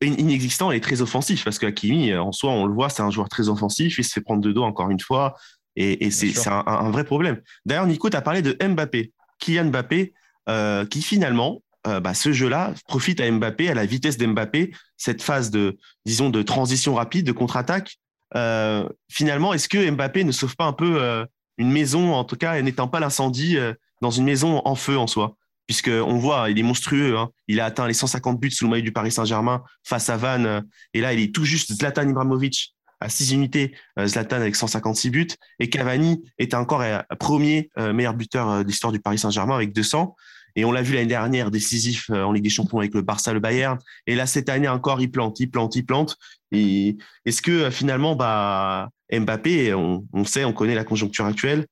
inexistant 0.00 0.72
et 0.72 0.80
très 0.80 1.02
offensif 1.02 1.44
parce 1.44 1.60
qu'Akimi, 1.60 2.12
en 2.14 2.32
soi, 2.32 2.50
on 2.50 2.66
le 2.66 2.74
voit, 2.74 2.88
c'est 2.88 3.02
un 3.02 3.10
joueur 3.10 3.28
très 3.28 3.48
offensif. 3.48 3.98
Il 3.98 4.04
se 4.04 4.12
fait 4.12 4.20
prendre 4.20 4.40
de 4.40 4.50
dos 4.50 4.64
encore 4.64 4.90
une 4.90 4.98
fois. 4.98 5.36
Et, 5.76 6.10
c'est 6.10 6.48
un, 6.48 6.62
un, 6.66 6.90
vrai 6.90 7.04
problème. 7.04 7.40
D'ailleurs, 7.64 7.86
Nico, 7.86 8.10
tu 8.10 8.16
as 8.16 8.22
parlé 8.22 8.42
de 8.42 8.56
Mbappé. 8.62 9.12
Kylian 9.38 9.66
Mbappé, 9.66 10.12
euh, 10.48 10.86
qui 10.86 11.02
finalement, 11.02 11.62
euh, 11.86 12.00
bah, 12.00 12.14
ce 12.14 12.32
jeu-là 12.32 12.74
profite 12.86 13.20
à 13.20 13.30
Mbappé, 13.30 13.68
à 13.68 13.74
la 13.74 13.86
vitesse 13.86 14.16
d'Mbappé, 14.16 14.72
cette 14.96 15.22
phase 15.22 15.50
de, 15.50 15.78
disons, 16.06 16.30
de 16.30 16.42
transition 16.42 16.94
rapide, 16.94 17.26
de 17.26 17.32
contre-attaque. 17.32 17.96
Euh, 18.34 18.88
finalement, 19.10 19.52
est-ce 19.52 19.68
que 19.68 19.90
Mbappé 19.90 20.24
ne 20.24 20.32
sauve 20.32 20.56
pas 20.56 20.64
un 20.64 20.72
peu 20.72 21.26
une 21.58 21.70
maison, 21.70 22.14
en 22.14 22.24
tout 22.24 22.36
cas, 22.36 22.60
n'étant 22.62 22.88
pas 22.88 23.00
l'incendie 23.00 23.56
dans 24.00 24.10
une 24.10 24.24
maison 24.24 24.62
en 24.64 24.74
feu 24.74 24.96
en 24.96 25.06
soi? 25.06 25.36
Puisqu'on 25.66 26.18
voit, 26.18 26.50
il 26.50 26.58
est 26.58 26.64
monstrueux. 26.64 27.16
Hein. 27.16 27.30
Il 27.46 27.60
a 27.60 27.66
atteint 27.66 27.86
les 27.86 27.94
150 27.94 28.40
buts 28.40 28.50
sous 28.50 28.64
le 28.64 28.70
maillot 28.70 28.82
du 28.82 28.92
Paris 28.92 29.12
Saint-Germain 29.12 29.62
face 29.84 30.10
à 30.10 30.16
Vannes. 30.16 30.64
et 30.92 31.00
là, 31.00 31.12
il 31.12 31.20
est 31.20 31.34
tout 31.34 31.44
juste 31.44 31.72
Zlatan 31.72 32.08
Ibrahimovic 32.08 32.74
à 33.02 33.08
6 33.08 33.32
unités, 33.32 33.74
euh, 33.98 34.06
Zlatan 34.06 34.36
avec 34.36 34.56
156 34.56 35.10
buts, 35.10 35.28
et 35.58 35.68
Cavani 35.68 36.22
était 36.38 36.56
encore 36.56 36.82
premier 37.18 37.70
euh, 37.78 37.92
meilleur 37.92 38.14
buteur 38.14 38.48
euh, 38.48 38.62
de 38.62 38.68
l'histoire 38.68 38.92
du 38.92 39.00
Paris 39.00 39.18
Saint-Germain 39.18 39.56
avec 39.56 39.72
200. 39.72 40.14
Et 40.54 40.64
on 40.66 40.72
l'a 40.72 40.82
vu 40.82 40.94
l'année 40.94 41.06
dernière, 41.06 41.50
décisif 41.50 42.10
en 42.10 42.30
Ligue 42.30 42.44
des 42.44 42.50
Champions 42.50 42.78
avec 42.78 42.92
le 42.92 43.00
Barça, 43.00 43.32
le 43.32 43.40
Bayern. 43.40 43.78
Et 44.06 44.14
là, 44.14 44.26
cette 44.26 44.50
année 44.50 44.68
encore, 44.68 45.00
il 45.00 45.10
plante, 45.10 45.40
il 45.40 45.50
plante, 45.50 45.76
il 45.76 45.86
plante. 45.86 46.18
Est-ce 46.52 47.40
que 47.40 47.70
finalement, 47.70 48.14
bah, 48.16 48.90
Mbappé, 49.10 49.72
on, 49.72 50.24
sait, 50.26 50.44
on 50.44 50.52
connaît 50.52 50.74
la 50.74 50.84
conjoncture 50.84 51.24
actuelle, 51.24 51.66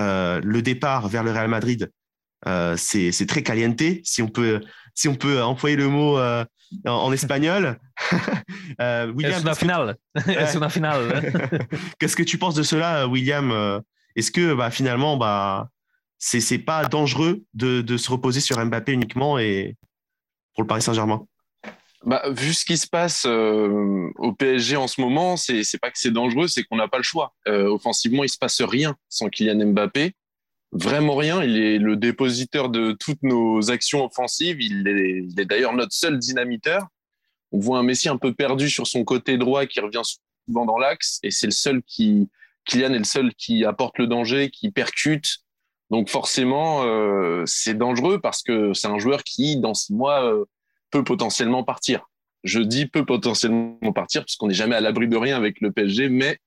le 0.00 0.60
départ 0.62 1.06
vers 1.06 1.22
le 1.22 1.30
Real 1.30 1.46
Madrid, 1.46 1.92
c'est 2.76 3.26
très 3.26 3.42
caliente, 3.42 3.82
si 4.04 4.22
on 4.22 4.28
peut, 4.28 4.60
si 4.94 5.08
on 5.08 5.14
peut 5.14 5.42
employer 5.42 5.76
le 5.76 5.88
mot 5.88 6.18
en, 6.84 7.12
espagnol. 7.12 7.78
euh, 8.80 9.12
William, 9.12 9.46
es 9.46 9.54
final. 9.54 9.96
Qu'est-ce 11.98 12.16
que 12.16 12.22
tu 12.22 12.38
penses 12.38 12.54
de 12.54 12.62
cela, 12.62 13.06
William 13.08 13.50
euh, 13.50 13.80
Est-ce 14.16 14.30
que 14.30 14.54
bah, 14.54 14.70
finalement, 14.70 15.16
bah, 15.16 15.68
c'est 16.18 16.58
pas 16.58 16.84
dangereux 16.84 17.42
de, 17.54 17.80
de, 17.80 17.96
se 17.96 18.10
reposer 18.10 18.40
sur 18.40 18.64
Mbappé 18.64 18.92
uniquement 18.92 19.38
et 19.38 19.76
pour 20.54 20.62
le 20.62 20.66
Paris 20.66 20.82
Saint-Germain? 20.82 21.24
Bah, 22.04 22.22
vu 22.30 22.54
ce 22.54 22.64
qui 22.64 22.76
se 22.76 22.86
passe 22.86 23.24
euh, 23.26 24.08
au 24.16 24.32
PSG 24.32 24.76
en 24.76 24.86
ce 24.86 25.00
moment, 25.00 25.36
c'est 25.36 25.64
pas 25.80 25.90
que 25.90 25.98
c'est 25.98 26.12
dangereux, 26.12 26.46
c'est 26.46 26.62
qu'on 26.62 26.76
n'a 26.76 26.88
pas 26.88 26.98
le 26.98 27.02
choix. 27.02 27.34
Euh, 27.48 27.68
offensivement, 27.68 28.22
il 28.22 28.28
se 28.28 28.38
passe 28.38 28.60
rien 28.60 28.94
sans 29.08 29.28
Kylian 29.28 29.72
Mbappé 29.72 30.14
vraiment 30.72 31.16
rien. 31.16 31.42
Il 31.42 31.56
est 31.58 31.78
le 31.78 31.96
dépositeur 31.96 32.68
de 32.68 32.92
toutes 32.92 33.22
nos 33.22 33.70
actions 33.70 34.04
offensives. 34.04 34.60
Il 34.60 34.86
est, 34.88 35.44
d'ailleurs 35.44 35.72
notre 35.72 35.92
seul 35.92 36.18
dynamiteur. 36.18 36.86
On 37.52 37.58
voit 37.58 37.78
un 37.78 37.82
Messi 37.82 38.08
un 38.08 38.18
peu 38.18 38.34
perdu 38.34 38.68
sur 38.68 38.86
son 38.86 39.04
côté 39.04 39.38
droit 39.38 39.66
qui 39.66 39.80
revient 39.80 40.02
souvent 40.46 40.66
dans 40.66 40.78
l'axe 40.78 41.18
et 41.22 41.30
c'est 41.30 41.46
le 41.46 41.52
seul 41.52 41.82
qui, 41.82 42.28
Kylian 42.66 42.92
est 42.92 42.98
le 42.98 43.04
seul 43.04 43.34
qui 43.34 43.64
apporte 43.64 43.98
le 43.98 44.06
danger, 44.06 44.50
qui 44.50 44.70
percute. 44.70 45.38
Donc 45.90 46.10
forcément, 46.10 46.82
euh, 46.84 47.42
c'est 47.46 47.74
dangereux 47.74 48.20
parce 48.20 48.42
que 48.42 48.74
c'est 48.74 48.88
un 48.88 48.98
joueur 48.98 49.24
qui, 49.24 49.56
dans 49.56 49.72
six 49.72 49.94
mois, 49.94 50.22
euh, 50.24 50.44
peut 50.90 51.04
potentiellement 51.04 51.64
partir. 51.64 52.10
Je 52.44 52.60
dis 52.60 52.86
peut 52.86 53.06
potentiellement 53.06 53.92
partir 53.94 54.22
parce 54.22 54.36
qu'on 54.36 54.48
n'est 54.48 54.54
jamais 54.54 54.76
à 54.76 54.80
l'abri 54.80 55.08
de 55.08 55.16
rien 55.16 55.36
avec 55.36 55.60
le 55.60 55.72
PSG, 55.72 56.10
mais 56.10 56.38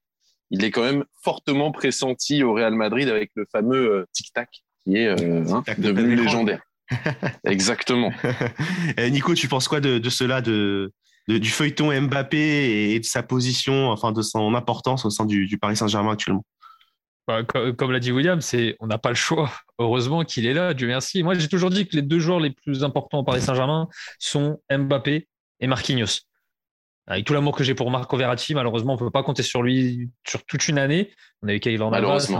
il 0.51 0.63
est 0.63 0.71
quand 0.71 0.83
même 0.83 1.05
fortement 1.23 1.71
pressenti 1.71 2.43
au 2.43 2.53
Real 2.53 2.75
Madrid 2.75 3.09
avec 3.09 3.31
le 3.35 3.45
fameux 3.51 3.91
euh, 3.91 4.05
tic-tac 4.13 4.49
qui 4.83 4.97
est 4.97 5.07
euh, 5.07 5.43
hein, 5.49 5.63
devenu 5.77 6.15
légendaire. 6.15 6.61
Exactement. 7.45 8.11
Eh, 8.97 9.09
Nico, 9.09 9.33
tu 9.33 9.47
penses 9.47 9.67
quoi 9.67 9.79
de, 9.79 10.09
cela, 10.09 10.41
de, 10.41 10.91
du 11.27 11.49
feuilleton 11.49 11.89
Mbappé 12.01 12.91
et 12.91 12.99
de 12.99 13.05
sa 13.05 13.23
position, 13.23 13.89
enfin 13.89 14.11
de 14.11 14.21
son 14.21 14.53
importance 14.53 15.05
au 15.05 15.09
sein 15.09 15.25
du, 15.25 15.57
Paris 15.57 15.77
Saint-Germain 15.77 16.13
actuellement? 16.13 16.45
Bah, 17.27 17.43
comme, 17.43 17.91
l'a 17.91 17.99
dit 17.99 18.11
William, 18.11 18.41
c'est 18.41 18.75
on 18.79 18.87
n'a 18.87 18.97
pas 18.97 19.09
le 19.09 19.15
choix. 19.15 19.51
Heureusement 19.79 20.25
qu'il 20.25 20.45
est 20.45 20.53
là, 20.53 20.73
Dieu 20.73 20.87
merci. 20.87 21.23
Moi, 21.23 21.35
j'ai 21.35 21.47
toujours 21.47 21.69
dit 21.69 21.87
que 21.87 21.95
les 21.95 22.01
deux 22.01 22.19
joueurs 22.19 22.39
les 22.39 22.51
plus 22.51 22.83
importants 22.83 23.19
au 23.19 23.23
Paris 23.23 23.41
Saint-Germain 23.41 23.87
sont 24.19 24.59
Mbappé 24.69 25.27
et 25.61 25.67
Marquinhos. 25.67 26.30
Avec 27.11 27.25
tout 27.25 27.33
l'amour 27.33 27.55
que 27.55 27.63
j'ai 27.65 27.75
pour 27.75 27.91
Marco 27.91 28.15
Verratti, 28.15 28.55
malheureusement, 28.55 28.93
on 28.93 28.95
ne 28.95 28.99
peut 28.99 29.11
pas 29.11 29.21
compter 29.21 29.43
sur 29.43 29.61
lui 29.61 30.09
sur 30.25 30.45
toute 30.45 30.69
une 30.69 30.77
année. 30.77 31.11
On 31.41 31.49
a 31.49 31.53
eu 31.53 31.59
Kylian 31.59 31.91
Navas. 31.91 32.31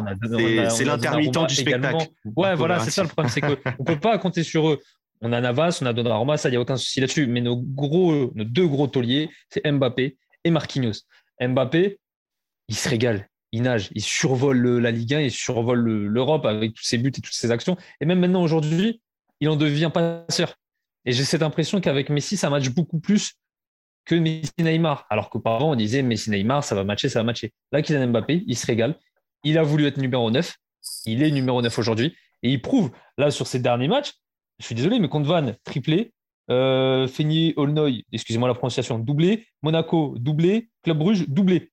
C'est 0.70 0.86
l'intermittent 0.86 1.46
du 1.48 1.56
spectacle. 1.56 2.08
Ouais, 2.38 2.56
voilà, 2.56 2.80
c'est 2.80 2.92
ça 2.92 3.04
le 3.04 3.10
problème. 3.10 3.30
C'est 3.30 3.42
qu'on 3.42 3.50
ne 3.50 3.86
peut 3.86 4.00
pas 4.00 4.18
compter 4.18 4.44
sur 4.44 4.70
eux. 4.70 4.80
On 5.20 5.34
a 5.34 5.42
Navas, 5.42 5.80
on 5.82 5.86
a 5.88 5.94
Donnarumma, 5.94 6.38
ça, 6.38 6.48
il 6.48 6.54
n'y 6.54 6.58
a 6.58 6.62
aucun 6.62 6.78
souci 6.78 7.02
là-dessus. 7.02 7.28
Mais 7.28 7.42
nos, 7.42 7.58
gros, 7.58 8.32
nos 8.34 8.44
deux 8.46 8.66
gros 8.66 8.88
tauliers, 8.88 9.30
c'est 9.50 9.70
Mbappé 9.70 10.18
et 10.46 10.52
Marquinhos. 10.52 11.02
Mbappé, 11.42 12.00
il 12.70 12.76
se 12.76 12.88
régale. 12.88 13.28
Il 13.52 13.64
nage, 13.64 13.90
il 13.94 14.02
survole 14.02 14.80
la 14.80 14.92
Ligue 14.92 15.14
1, 15.14 15.20
il 15.20 15.32
survole 15.32 15.82
l'Europe 15.82 16.46
avec 16.46 16.74
tous 16.74 16.84
ses 16.84 16.98
buts 16.98 17.10
et 17.10 17.22
toutes 17.22 17.34
ses 17.34 17.52
actions. 17.52 17.76
Et 18.00 18.06
même 18.06 18.20
maintenant, 18.20 18.42
aujourd'hui, 18.42 19.02
il 19.42 19.50
en 19.50 19.58
devient 19.58 19.92
passeur. 19.94 20.56
Et 21.04 21.12
j'ai 21.12 21.26
cette 21.26 21.44
impression 21.44 21.82
qu'avec 21.82 22.10
Messi, 22.10 22.38
ça 22.38 22.50
matche 22.50 22.70
beaucoup 22.70 23.00
plus 23.00 23.34
que 24.06 24.16
Messi 24.16 24.52
Neymar. 24.60 25.06
Alors 25.10 25.30
qu'auparavant, 25.30 25.72
on 25.72 25.76
disait 25.76 26.02
Messi 26.02 26.30
Neymar, 26.30 26.64
ça 26.64 26.76
va 26.76 26.84
matcher, 26.84 27.10
ça 27.10 27.20
va 27.20 27.24
matcher. 27.24 27.54
Là, 27.72 27.82
Kylian 27.82 28.08
Mbappé, 28.08 28.44
il 28.46 28.58
se 28.58 28.66
régale. 28.66 28.96
Il 29.44 29.58
a 29.58 29.64
voulu 29.64 29.86
être 29.86 29.98
numéro 29.98 30.30
9. 30.30 30.56
Il 31.06 31.24
est 31.24 31.32
numéro 31.32 31.62
9 31.62 31.78
aujourd'hui. 31.78 32.16
Et 32.44 32.52
il 32.52 32.62
prouve, 32.62 32.92
là, 33.18 33.32
sur 33.32 33.48
ses 33.48 33.60
derniers 33.60 33.88
matchs, 33.88 34.14
je 34.60 34.66
suis 34.66 34.76
désolé, 34.76 35.00
mais 35.00 35.10
contre 35.10 35.28
Van, 35.28 35.52
triplé. 35.64 36.14
Euh, 36.50 37.08
Feigny, 37.08 37.54
Aulnoy, 37.56 38.04
excusez-moi 38.12 38.48
la 38.48 38.56
prononciation, 38.56 39.00
doublé. 39.00 39.46
Monaco, 39.62 40.16
doublé. 40.18 40.70
Club 40.84 40.98
Bruges, 40.98 41.28
doublé. 41.28 41.72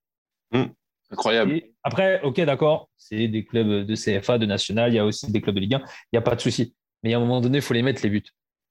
Mmh. 0.53 0.65
Incroyable. 1.11 1.63
après, 1.83 2.21
ok, 2.23 2.41
d'accord, 2.43 2.91
c'est 2.97 3.29
des 3.29 3.45
clubs 3.45 3.87
de 3.87 3.95
CFA, 3.95 4.37
de 4.37 4.45
National, 4.45 4.93
il 4.93 4.97
y 4.97 4.99
a 4.99 5.07
aussi 5.07 5.31
des 5.33 5.41
clubs 5.41 5.55
de 5.55 5.61
Ligue 5.61 5.75
1, 5.75 5.79
il 5.79 5.85
n'y 6.13 6.19
a 6.19 6.23
pas 6.23 6.37
de 6.37 6.41
souci. 6.41 6.75
Mais 7.03 7.15
à 7.15 7.17
un 7.17 7.21
moment 7.21 7.41
donné, 7.41 7.59
il 7.59 7.63
faut 7.63 7.73
les 7.73 7.83
mettre, 7.83 8.03
les 8.03 8.11
buts. 8.11 8.23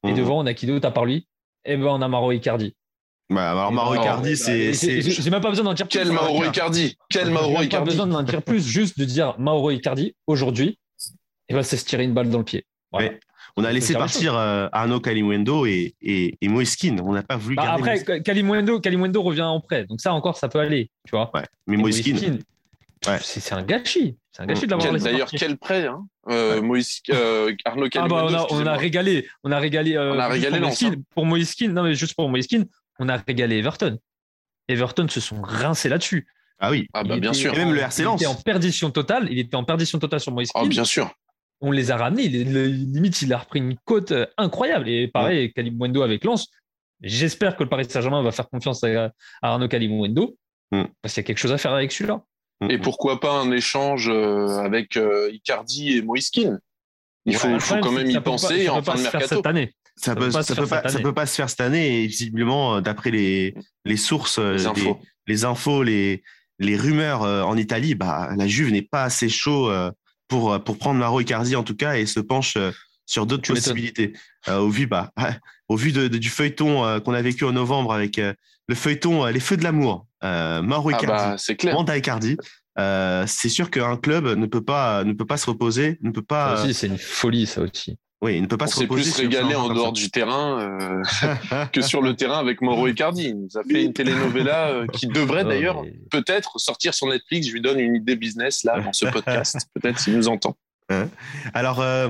Et 0.03 0.11
mmh. 0.11 0.15
devant, 0.15 0.39
on 0.39 0.45
a 0.45 0.53
qui 0.53 0.67
d'autre 0.67 0.87
à 0.87 0.91
part 0.91 1.05
lui? 1.05 1.27
Eh 1.65 1.77
ben, 1.77 1.87
on 1.87 2.01
a 2.01 2.07
Maro 2.07 2.31
Icardi. 2.31 2.75
Bah, 3.29 3.51
alors 3.51 3.71
Mauro 3.71 3.93
ben, 3.93 4.01
Icardi, 4.01 4.37
c'est. 4.37 4.73
J'ai 4.73 5.29
même 5.29 5.41
pas 5.41 5.49
besoin 5.49 5.65
d'en 5.65 5.73
dire 5.73 5.87
plus. 5.87 5.99
Quel 5.99 6.11
Mauro 6.11 6.43
Icardi 6.45 6.97
Quel 7.09 7.29
Mauro 7.29 7.61
Icardi 7.61 7.69
pas 7.69 7.81
besoin 7.81 8.07
d'en 8.07 8.23
dire 8.23 8.41
plus, 8.41 8.65
juste 8.65 8.97
de 8.97 9.05
dire 9.05 9.35
Mauro 9.37 9.71
Icardi, 9.71 10.15
aujourd'hui, 10.27 10.79
il 11.49 11.55
va 11.55 11.63
se 11.63 11.75
tirer 11.75 12.03
une 12.03 12.13
balle 12.13 12.29
dans 12.29 12.39
le 12.39 12.45
pied. 12.45 12.65
On 13.59 13.63
a 13.63 13.71
laissé 13.71 13.93
partir 13.93 14.37
euh, 14.37 14.67
Arnaud 14.71 14.99
Kalimwendo 14.99 15.65
et, 15.65 15.95
et, 16.01 16.37
et 16.39 16.47
Moiskin. 16.47 16.97
On 17.03 17.13
n'a 17.13 17.23
pas 17.23 17.37
voulu 17.37 17.55
bah, 17.55 17.73
Après, 17.73 18.03
Kalimwendo, 18.21 18.79
Kalimwendo 18.79 19.21
revient 19.23 19.41
en 19.41 19.59
prêt. 19.59 19.85
Donc 19.85 19.99
ça 19.99 20.13
encore, 20.13 20.37
ça 20.37 20.47
peut 20.47 20.59
aller. 20.59 20.91
Tu 21.05 21.11
vois 21.11 21.31
ouais. 21.33 21.43
Mais 21.65 21.75
Moiskin. 21.75 22.15
C'est 23.21 23.53
un 23.53 23.63
gâchis. 23.63 24.17
C'est 24.31 24.43
un 24.43 24.45
gâchis 24.45 24.67
de 24.67 24.71
l'avoir 24.71 24.93
D'ailleurs, 24.93 25.29
quel 25.31 25.57
prêt 25.57 25.87
hein 25.87 26.05
euh, 26.29 26.61
euh, 27.09 27.55
Arnaud 27.65 27.89
Kalimwendo. 27.89 28.15
Ah 28.27 28.31
bah, 28.31 28.47
on, 28.51 28.65
a, 28.65 28.77
régalé. 28.77 29.27
On 29.43 29.51
a 29.51 29.57
régalé, 29.57 29.97
on 29.97 30.19
a 30.19 30.27
régalé 30.27 30.59
pour, 31.15 31.25
Moiskin. 31.25 31.69
Non, 31.69 31.81
mais 31.81 31.95
juste 31.95 32.15
pour 32.15 32.29
Moiskin, 32.29 32.63
on 32.99 33.09
a 33.09 33.17
régalé 33.17 33.57
Everton. 33.57 33.97
Everton 34.67 35.07
se 35.07 35.19
sont 35.19 35.41
rincés 35.41 35.89
là-dessus. 35.89 36.27
Ah 36.59 36.71
oui, 36.71 36.87
ah 36.93 37.03
bah, 37.03 37.19
bien 37.19 37.33
sûr. 37.33 37.53
Et 37.53 37.57
même 37.57 37.73
le 37.73 37.81
RC 37.81 38.03
Lens. 38.03 38.19
Il 38.19 38.25
était 38.25 38.33
en 38.33 38.35
perdition 38.35 38.89
totale. 38.89 39.27
Il 39.31 39.39
était 39.39 39.55
en 39.55 39.63
perdition 39.63 39.99
totale 39.99 40.19
sur 40.19 40.31
Moiskin. 40.31 40.59
Ah, 40.63 40.67
bien 40.67 40.85
sûr 40.85 41.13
on 41.61 41.71
les 41.71 41.91
a 41.91 41.97
ramenés. 41.97 42.27
limite, 42.27 43.21
il 43.21 43.33
a 43.33 43.39
repris 43.39 43.59
une 43.59 43.77
cote 43.85 44.11
euh, 44.11 44.25
incroyable. 44.37 44.89
Et 44.89 45.07
pareil, 45.07 45.51
Kalimwendo 45.53 46.01
avec 46.01 46.23
Lens. 46.23 46.47
J'espère 47.01 47.55
que 47.55 47.63
le 47.63 47.69
Paris 47.69 47.85
Saint-Germain 47.89 48.23
va 48.23 48.31
faire 48.31 48.49
confiance 48.49 48.83
à, 48.83 49.11
Arnaud 49.41 49.67
Kalimwendo 49.67 50.35
mm. 50.71 50.83
parce 51.01 51.13
qu'il 51.13 51.21
y 51.21 51.25
a 51.25 51.27
quelque 51.27 51.37
chose 51.37 51.51
à 51.51 51.57
faire 51.57 51.73
avec 51.73 51.91
celui-là. 51.91 52.23
Mm. 52.61 52.71
Et 52.71 52.77
pourquoi 52.77 53.19
pas 53.19 53.33
un 53.33 53.51
échange 53.51 54.09
euh, 54.09 54.57
avec 54.59 54.97
euh, 54.97 55.29
Icardi 55.31 55.97
et 55.97 56.01
Moiskin 56.01 56.59
Il 57.25 57.35
faut, 57.35 57.49
quand 57.81 57.91
même 57.91 58.09
y 58.09 58.19
penser 58.19 58.69
en 58.69 58.81
fin 58.81 58.95
de 58.95 59.01
mercato. 59.01 59.27
Cette 59.27 59.45
année. 59.45 59.73
Ça 59.97 60.13
ne 60.13 60.19
peut, 60.19 60.29
peut, 61.01 61.13
pas 61.13 61.25
se 61.25 61.35
faire 61.35 61.49
cette 61.49 61.61
année 61.61 62.03
et 62.03 62.07
visiblement, 62.07 62.81
d'après 62.81 63.11
les, 63.11 63.53
sources, 63.97 64.37
les 64.37 64.65
infos, 64.67 64.99
les, 65.25 65.43
infos, 65.43 65.83
les, 65.83 66.23
les 66.59 66.77
rumeurs 66.77 67.21
en 67.21 67.57
Italie, 67.57 67.95
bah, 67.95 68.29
la 68.37 68.47
Juve 68.47 68.71
n'est 68.71 68.83
pas 68.83 69.03
assez 69.03 69.27
chaud 69.27 69.71
pour, 70.27 70.53
euh, 70.53 70.59
pour 70.59 70.77
prendre 70.77 70.99
Maro 70.99 71.19
Icardi 71.19 71.55
en 71.55 71.63
tout 71.63 71.75
cas 71.75 71.95
et 71.97 72.05
se 72.05 72.19
penche 72.19 72.55
euh, 72.57 72.71
sur 73.05 73.25
d'autres 73.25 73.53
possibilités. 73.53 74.13
Euh, 74.47 74.59
au 74.59 74.69
vu, 74.69 74.87
bah, 74.87 75.11
au 75.67 75.75
vu 75.75 75.91
de, 75.91 76.07
du 76.07 76.29
feuilleton 76.29 77.01
qu'on 77.01 77.13
a 77.13 77.21
vécu 77.21 77.45
en 77.45 77.53
novembre 77.53 77.93
avec 77.93 78.17
le 78.17 78.75
feuilleton 78.75 79.25
Les 79.25 79.39
Feux 79.39 79.57
de 79.57 79.63
l'amour, 79.63 80.07
Mauro 80.21 80.89
ah 80.89 80.97
Icardi, 80.97 81.55
bah, 81.63 81.73
Manda 81.73 81.97
Icardi, 81.97 82.37
c'est 83.27 83.49
sûr 83.49 83.69
qu'un 83.71 83.97
club 83.97 84.27
ne 84.27 84.45
peut 84.45 84.63
pas 84.63 85.03
ne 85.03 85.13
peut 85.13 85.25
pas 85.25 85.37
se 85.37 85.49
reposer, 85.49 85.97
ne 86.01 86.11
peut 86.11 86.21
pas. 86.21 86.65
c'est 86.73 86.87
une 86.87 86.97
folie 86.97 87.45
ça 87.45 87.61
aussi. 87.61 87.97
Oui, 88.21 88.35
il 88.35 88.41
ne 88.41 88.47
peut 88.47 88.57
pas 88.57 88.65
se 88.65 88.79
reposer. 88.79 89.11
plus 89.11 89.21
régalé 89.21 89.53
en 89.53 89.71
dehors 89.71 89.93
du 89.93 90.09
terrain 90.09 91.01
que 91.71 91.81
sur 91.81 92.01
le 92.01 92.15
terrain 92.15 92.39
avec 92.39 92.61
Mauro 92.61 92.87
Icardi. 92.87 93.25
Il 93.25 93.41
nous 93.41 93.57
a 93.57 93.63
fait 93.63 93.83
une 93.83 93.93
telenovela 93.93 94.85
qui 94.91 95.05
devrait 95.07 95.43
d'ailleurs 95.43 95.83
peut-être 96.09 96.59
sortir 96.59 96.95
sur 96.95 97.07
Netflix. 97.07 97.47
Je 97.47 97.53
lui 97.53 97.61
donne 97.61 97.79
une 97.79 97.95
idée 97.95 98.15
business 98.15 98.63
là 98.63 98.81
dans 98.81 98.93
ce 98.93 99.05
podcast. 99.11 99.57
peut-être 99.75 99.99
s'il 99.99 100.15
nous 100.15 100.27
entend. 100.27 100.57
Hein 100.89 101.09
Alors, 101.53 101.81
euh, 101.81 102.09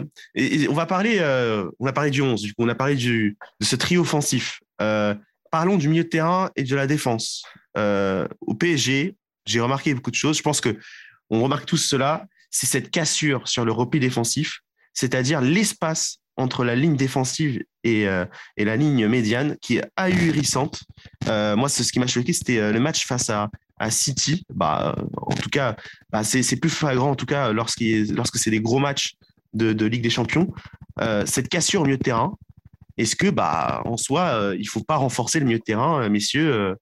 on 0.70 0.74
va 0.74 0.86
parler, 0.86 1.18
euh, 1.20 1.70
on 1.80 1.88
a 1.88 1.94
parlé 1.94 2.12
du 2.12 2.22
11, 2.22 2.48
on 2.58 2.70
a 2.70 2.76
parlé 2.76 2.96
du, 2.96 3.38
de 3.60 3.66
ce 3.66 3.76
trio 3.76 4.02
offensif. 4.02 4.60
Euh, 4.82 5.16
parlons 5.52 5.78
du 5.78 5.90
milieu 5.90 6.04
de 6.04 6.10
terrain 6.10 6.52
et 6.56 6.64
de 6.64 6.76
la 6.76 6.88
défense. 6.88 7.44
au 7.76 8.54
PSG, 8.54 9.16
j'ai 9.46 9.60
remarqué 9.60 9.94
beaucoup 9.94 10.12
de 10.12 10.16
choses. 10.16 10.38
Je 10.38 10.44
pense 10.44 10.62
que 10.62 10.78
on 11.30 11.42
remarque 11.44 11.66
tous 11.66 11.78
cela. 11.78 12.26
C'est 12.50 12.68
cette 12.68 12.92
cassure 12.92 13.48
sur 13.48 13.66
le 13.66 13.72
repli 13.72 14.00
défensif 14.00 14.62
c'est-à-dire 14.98 15.42
l'espace 15.42 16.18
entre 16.38 16.64
la 16.64 16.76
ligne 16.76 16.96
défensive 16.96 17.64
et, 17.84 18.08
euh, 18.08 18.26
la 18.58 18.76
ligne 18.76 19.08
médiane 19.08 19.56
qui 19.62 19.78
est 19.78 19.86
ahurissante. 19.96 20.84
Euh, 21.28 21.56
moi, 21.56 21.70
ce 21.70 21.84
qui 21.92 22.00
m'a 22.00 22.08
choqué, 22.08 22.34
c'était 22.34 22.58
euh, 22.58 22.72
le 22.72 22.80
match 22.80 23.06
face 23.06 23.30
à, 23.30 23.50
City. 23.92 24.44
Bah, 24.52 24.96
en 25.18 25.36
tout 25.36 25.52
cas, 25.52 25.76
bah, 26.12 26.24
c'est 26.24 26.56
plus 26.56 26.72
flagrant, 26.72 27.12
en 27.12 27.16
tout 27.16 27.28
cas, 27.28 27.54
lorsque 27.54 28.38
c'est 28.38 28.50
des 28.50 28.60
gros 28.60 28.80
matchs 28.80 29.14
de, 29.54 29.86
Ligue 29.86 30.02
des 30.02 30.10
Champions. 30.10 30.52
cette 31.28 31.48
cassure 31.48 31.82
au 31.82 31.84
milieu 31.84 31.98
de 31.98 32.04
terrain, 32.04 32.34
est-ce 32.98 33.16
que, 33.16 33.30
bah, 33.30 33.84
en 33.86 33.96
soi, 33.96 34.54
il 34.56 34.64
ne 34.64 34.68
faut 34.68 34.84
pas 34.84 34.96
renforcer 34.96 35.40
le 35.40 35.46
milieu 35.46 35.60
de 35.60 35.64
terrain, 35.64 36.10
messieurs, 36.10 36.76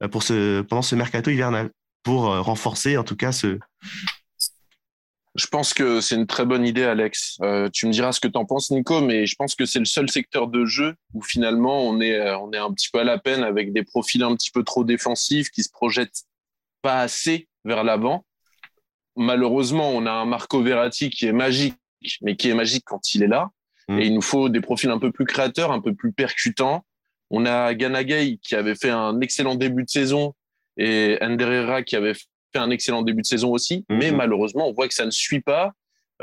pendant 0.00 0.82
ce 0.82 0.94
mercato 0.94 1.30
hivernal, 1.30 1.70
pour 2.02 2.24
renforcer, 2.24 2.98
en 2.98 3.04
tout 3.04 3.16
cas, 3.16 3.32
ce, 3.32 3.58
je 5.34 5.46
pense 5.46 5.74
que 5.74 6.00
c'est 6.00 6.14
une 6.14 6.26
très 6.26 6.44
bonne 6.44 6.64
idée, 6.64 6.84
Alex. 6.84 7.38
Euh, 7.42 7.68
tu 7.72 7.86
me 7.86 7.92
diras 7.92 8.12
ce 8.12 8.20
que 8.20 8.28
tu 8.28 8.38
en 8.38 8.44
penses, 8.44 8.70
Nico, 8.70 9.00
mais 9.00 9.26
je 9.26 9.34
pense 9.34 9.56
que 9.56 9.66
c'est 9.66 9.80
le 9.80 9.84
seul 9.84 10.08
secteur 10.08 10.46
de 10.46 10.64
jeu 10.64 10.94
où 11.12 11.22
finalement 11.22 11.82
on 11.82 12.00
est, 12.00 12.18
euh, 12.20 12.38
on 12.38 12.52
est 12.52 12.58
un 12.58 12.72
petit 12.72 12.88
peu 12.92 13.00
à 13.00 13.04
la 13.04 13.18
peine 13.18 13.42
avec 13.42 13.72
des 13.72 13.82
profils 13.82 14.22
un 14.22 14.36
petit 14.36 14.52
peu 14.52 14.62
trop 14.62 14.84
défensifs 14.84 15.50
qui 15.50 15.64
se 15.64 15.70
projettent 15.70 16.22
pas 16.82 17.00
assez 17.00 17.48
vers 17.64 17.82
l'avant. 17.82 18.24
Malheureusement, 19.16 19.90
on 19.90 20.06
a 20.06 20.12
un 20.12 20.24
Marco 20.24 20.62
Verratti 20.62 21.10
qui 21.10 21.26
est 21.26 21.32
magique, 21.32 21.74
mais 22.22 22.36
qui 22.36 22.50
est 22.50 22.54
magique 22.54 22.84
quand 22.86 23.14
il 23.14 23.24
est 23.24 23.28
là. 23.28 23.50
Mm. 23.88 23.98
Et 23.98 24.06
il 24.06 24.14
nous 24.14 24.22
faut 24.22 24.48
des 24.48 24.60
profils 24.60 24.90
un 24.90 24.98
peu 25.00 25.10
plus 25.10 25.24
créateurs, 25.24 25.72
un 25.72 25.80
peu 25.80 25.94
plus 25.94 26.12
percutants. 26.12 26.84
On 27.30 27.44
a 27.44 27.74
Ganagay 27.74 28.38
qui 28.40 28.54
avait 28.54 28.76
fait 28.76 28.90
un 28.90 29.20
excellent 29.20 29.56
début 29.56 29.82
de 29.82 29.90
saison 29.90 30.34
et 30.76 31.18
Anderera 31.20 31.82
qui 31.82 31.96
avait 31.96 32.14
un 32.58 32.70
excellent 32.70 33.02
début 33.02 33.22
de 33.22 33.26
saison 33.26 33.52
aussi, 33.52 33.84
mhm. 33.88 33.98
mais 33.98 34.10
malheureusement, 34.12 34.68
on 34.68 34.72
voit 34.72 34.88
que 34.88 34.94
ça 34.94 35.06
ne 35.06 35.10
suit 35.10 35.40
pas, 35.40 35.72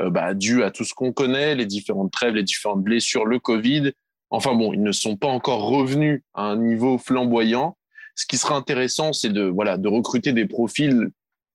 euh, 0.00 0.10
bah, 0.10 0.34
dû 0.34 0.62
à 0.62 0.70
tout 0.70 0.84
ce 0.84 0.94
qu'on 0.94 1.12
connaît, 1.12 1.54
les 1.54 1.66
différentes 1.66 2.12
trêves, 2.12 2.34
les 2.34 2.42
différentes 2.42 2.82
blessures, 2.82 3.26
le 3.26 3.38
Covid. 3.38 3.92
Enfin 4.30 4.54
bon, 4.54 4.72
ils 4.72 4.82
ne 4.82 4.92
sont 4.92 5.16
pas 5.16 5.28
encore 5.28 5.68
revenus 5.68 6.22
à 6.34 6.44
un 6.44 6.56
niveau 6.56 6.98
flamboyant. 6.98 7.76
Ce 8.14 8.26
qui 8.26 8.38
sera 8.38 8.56
intéressant, 8.56 9.12
c'est 9.12 9.30
de, 9.30 9.42
voilà, 9.42 9.76
de 9.76 9.88
recruter 9.88 10.32
des 10.32 10.46
profils 10.46 11.08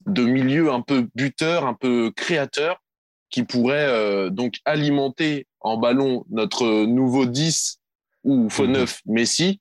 de 0.06 0.24
milieu 0.24 0.72
un 0.72 0.82
peu 0.82 1.08
buteurs, 1.16 1.66
un 1.66 1.74
peu 1.74 2.12
créateurs, 2.16 2.82
qui 3.30 3.44
pourraient 3.44 3.88
euh, 3.88 4.30
donc 4.30 4.56
alimenter 4.66 5.48
en 5.60 5.78
ballon 5.78 6.26
notre 6.30 6.86
nouveau 6.86 7.26
10 7.26 7.80
ou 8.24 8.50
faux 8.50 8.68
9 8.68 9.02
mhm. 9.06 9.14
Messi, 9.14 9.60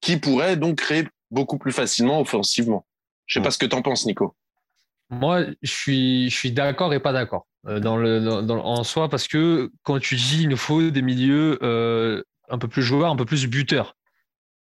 qui 0.00 0.16
pourrait 0.16 0.56
donc 0.56 0.76
créer 0.76 1.04
beaucoup 1.30 1.58
plus 1.58 1.72
facilement 1.72 2.20
offensivement. 2.20 2.86
Je 3.26 3.38
sais 3.38 3.42
pas 3.42 3.50
ce 3.50 3.58
que 3.58 3.66
tu 3.66 3.74
en 3.74 3.82
penses, 3.82 4.06
Nico. 4.06 4.36
Moi, 5.20 5.46
je 5.62 5.70
suis, 5.70 6.30
je 6.30 6.36
suis 6.36 6.52
d'accord 6.52 6.92
et 6.92 7.00
pas 7.00 7.12
d'accord 7.12 7.46
euh, 7.66 7.80
dans 7.80 7.96
le, 7.96 8.20
dans, 8.20 8.64
en 8.64 8.84
soi 8.84 9.08
parce 9.08 9.28
que 9.28 9.70
quand 9.82 9.98
tu 9.98 10.16
dis 10.16 10.42
il 10.42 10.48
nous 10.48 10.56
faut 10.56 10.90
des 10.90 11.02
milieux 11.02 11.58
euh, 11.62 12.22
un 12.48 12.58
peu 12.58 12.68
plus 12.68 12.82
joueurs, 12.82 13.10
un 13.10 13.16
peu 13.16 13.24
plus 13.24 13.46
buteurs. 13.46 13.96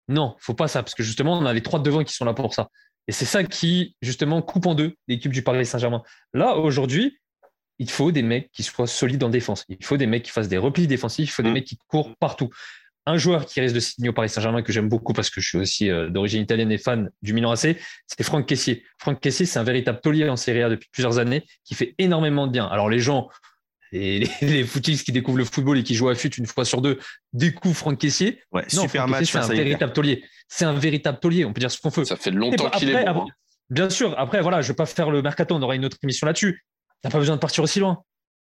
Non, 0.09 0.35
faut 0.39 0.55
pas 0.55 0.69
ça 0.69 0.83
parce 0.83 0.95
que 0.95 1.03
justement 1.03 1.39
on 1.39 1.47
a 1.47 1.53
les 1.53 1.63
trois 1.63 1.81
devants 1.81 2.05
qui 2.05 2.15
sont 2.15 2.25
là 2.25 2.35
pour 2.35 2.55
ça. 2.55 2.69
Et 3.07 3.13
c'est 3.13 3.25
ça 3.25 3.45
qui 3.45 3.97
justement 4.03 4.43
coupe 4.43 4.67
en 4.67 4.75
deux 4.75 4.97
l'équipe 5.09 5.33
du 5.33 5.43
Paris 5.43 5.67
Saint-Germain. 5.67 6.03
Là 6.33 6.57
aujourd'hui, 6.57 7.19
il 7.79 7.91
faut 7.91 8.13
des 8.13 8.23
mecs 8.23 8.51
qui 8.53 8.63
soient 8.63 8.87
solides 8.87 9.25
en 9.25 9.31
défense. 9.31 9.65
Il 9.69 9.85
faut 9.85 9.97
des 9.97 10.07
mecs 10.07 10.25
qui 10.25 10.31
fassent 10.31 10.49
des 10.49 10.59
replis 10.59 10.87
défensifs. 10.87 11.31
Il 11.31 11.33
faut 11.33 11.43
des 11.43 11.51
mm. 11.51 11.55
mecs 11.55 11.65
qui 11.65 11.79
courent 11.89 12.15
partout 12.19 12.51
un 13.07 13.17
joueur 13.17 13.47
qui 13.47 13.61
risque 13.61 13.75
de 13.75 13.81
signer 13.81 14.09
au 14.09 14.13
Paris 14.13 14.29
Saint-Germain 14.29 14.63
que 14.63 14.73
j'aime 14.73 14.89
beaucoup 14.89 15.13
parce 15.13 15.31
que 15.31 15.41
je 15.41 15.49
suis 15.49 15.59
aussi 15.59 15.91
euh, 15.91 16.09
d'origine 16.09 16.43
italienne 16.43 16.71
et 16.71 16.79
fan 16.79 17.11
du 17.23 17.33
Milan 17.33 17.53
AC, 17.53 17.77
c'est 18.07 18.23
Franck 18.23 18.47
Caissier. 18.47 18.85
Franck 18.99 19.21
Caissier, 19.21 19.47
c'est 19.47 19.59
un 19.59 19.65
véritable 19.65 20.01
taulier 20.01 20.29
en 20.29 20.37
Serie 20.37 20.63
A 20.63 20.69
depuis 20.69 20.89
plusieurs 20.93 21.19
années 21.19 21.45
qui 21.65 21.75
fait 21.75 21.95
énormément 21.99 22.47
de 22.47 22.53
bien. 22.53 22.67
Alors 22.67 22.89
les 22.89 23.01
gens, 23.01 23.29
les, 23.93 24.21
les, 24.43 24.65
qui 24.65 25.13
découvrent 25.13 25.39
le 25.39 25.45
football 25.45 25.79
et 25.79 25.83
qui 25.83 25.95
jouent 25.95 26.09
à 26.09 26.15
fut 26.15 26.35
une 26.35 26.47
fois 26.47 26.65
sur 26.65 26.81
deux 26.81 26.99
découvrent 27.33 27.77
Franck 27.77 27.99
Caissier. 27.99 28.43
Ouais, 28.53 28.65
super 28.69 29.09
match. 29.09 29.31
C'est 29.31 29.39
un 29.39 29.47
véritable 29.49 29.93
taulier. 29.93 30.25
C'est 30.49 30.65
un 30.65 30.75
véritable 30.75 31.19
taulier. 31.19 31.45
On 31.45 31.53
peut 31.53 31.61
dire 31.61 31.71
ce 31.71 31.81
qu'on 31.81 31.89
veut. 31.89 32.05
Ça 32.05 32.17
fait 32.17 32.31
longtemps 32.31 32.71
qu'il 32.71 32.91
est 32.91 33.05
bon. 33.13 33.23
Hein. 33.23 33.27
Bien 33.71 33.89
sûr. 33.89 34.19
Après, 34.19 34.41
voilà, 34.43 34.61
je 34.61 34.67
ne 34.67 34.73
vais 34.73 34.77
pas 34.77 34.87
faire 34.87 35.11
le 35.11 35.23
mercato. 35.23 35.55
On 35.55 35.63
aura 35.63 35.77
une 35.77 35.85
autre 35.85 35.97
émission 36.03 36.27
là-dessus. 36.27 36.65
Tu 37.03 37.07
n'as 37.07 37.11
pas 37.11 37.19
besoin 37.19 37.37
de 37.37 37.41
partir 37.41 37.63
aussi 37.65 37.79
loin. 37.79 38.03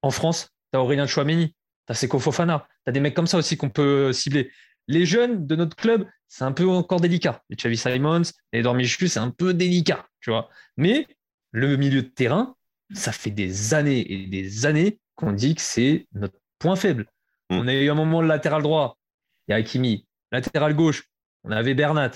En 0.02 0.12
France, 0.12 0.50
tu 0.72 0.78
as 0.78 0.82
Aurélien 0.82 1.08
Chouameni, 1.08 1.56
tu 1.88 1.92
as 1.92 1.96
Seko 1.96 2.20
Fofana, 2.20 2.68
tu 2.86 2.90
as 2.90 2.92
des 2.92 3.00
mecs 3.00 3.14
comme 3.14 3.28
ça 3.28 3.38
aussi 3.38 3.58
qu'on 3.58 3.70
peut 3.70 4.14
cibler. 4.14 4.52
Les 4.88 5.06
jeunes 5.06 5.48
de 5.48 5.56
notre 5.56 5.76
club, 5.76 6.08
c'est 6.28 6.44
un 6.44 6.52
peu 6.52 6.68
encore 6.68 7.02
délicat. 7.02 7.44
Les 7.50 7.58
Chavi 7.58 7.78
Simons, 7.78 8.22
les 8.54 8.62
Dormichus, 8.62 9.10
c'est 9.10 9.20
un 9.20 9.32
peu 9.32 9.54
délicat, 9.54 10.06
tu 10.22 10.30
vois. 10.30 10.50
Mais 10.78 11.08
le 11.52 11.76
milieu 11.78 12.04
de 12.04 12.08
terrain, 12.08 12.56
ça 12.94 13.12
fait 13.12 13.32
des 13.32 13.74
années 13.74 14.12
et 14.12 14.28
des 14.28 14.66
années 14.66 15.00
qu'on 15.16 15.32
dit 15.32 15.56
que 15.56 15.62
c'est 15.62 16.08
notre 16.14 16.38
point 16.60 16.76
faible. 16.76 17.06
Hmm. 17.50 17.60
On 17.60 17.68
a 17.68 17.74
eu 17.74 17.90
un 17.90 17.96
moment 17.96 18.22
le 18.22 18.28
latéral 18.28 18.62
droit, 18.62 18.98
il 19.48 19.52
y 19.52 19.54
a 19.54 19.58
Hakimi. 19.58 20.08
Latéral 20.32 20.76
gauche, 20.76 21.10
on 21.44 21.52
avait 21.52 21.74
Bernat. 21.74 22.12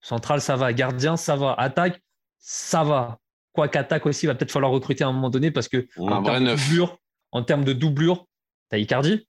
Central, 0.00 0.40
ça 0.40 0.56
va. 0.56 0.72
Gardien, 0.72 1.16
ça 1.16 1.34
va. 1.36 1.54
Attaque, 1.54 2.00
ça 2.38 2.84
va. 2.84 3.18
Quoi 3.52 3.68
qu'attaque 3.68 4.06
aussi, 4.06 4.26
il 4.26 4.28
va 4.28 4.34
peut-être 4.34 4.52
falloir 4.52 4.70
recruter 4.70 5.02
à 5.02 5.08
un 5.08 5.12
moment 5.12 5.30
donné 5.30 5.50
parce 5.50 5.68
que 5.68 5.88
en, 5.96 6.22
termes 6.22 6.44
de 6.44 6.54
doublure, 6.54 6.98
en 7.32 7.42
termes 7.42 7.64
de 7.64 7.72
doublure, 7.72 8.26
t'as 8.68 8.78
Icardi? 8.78 9.26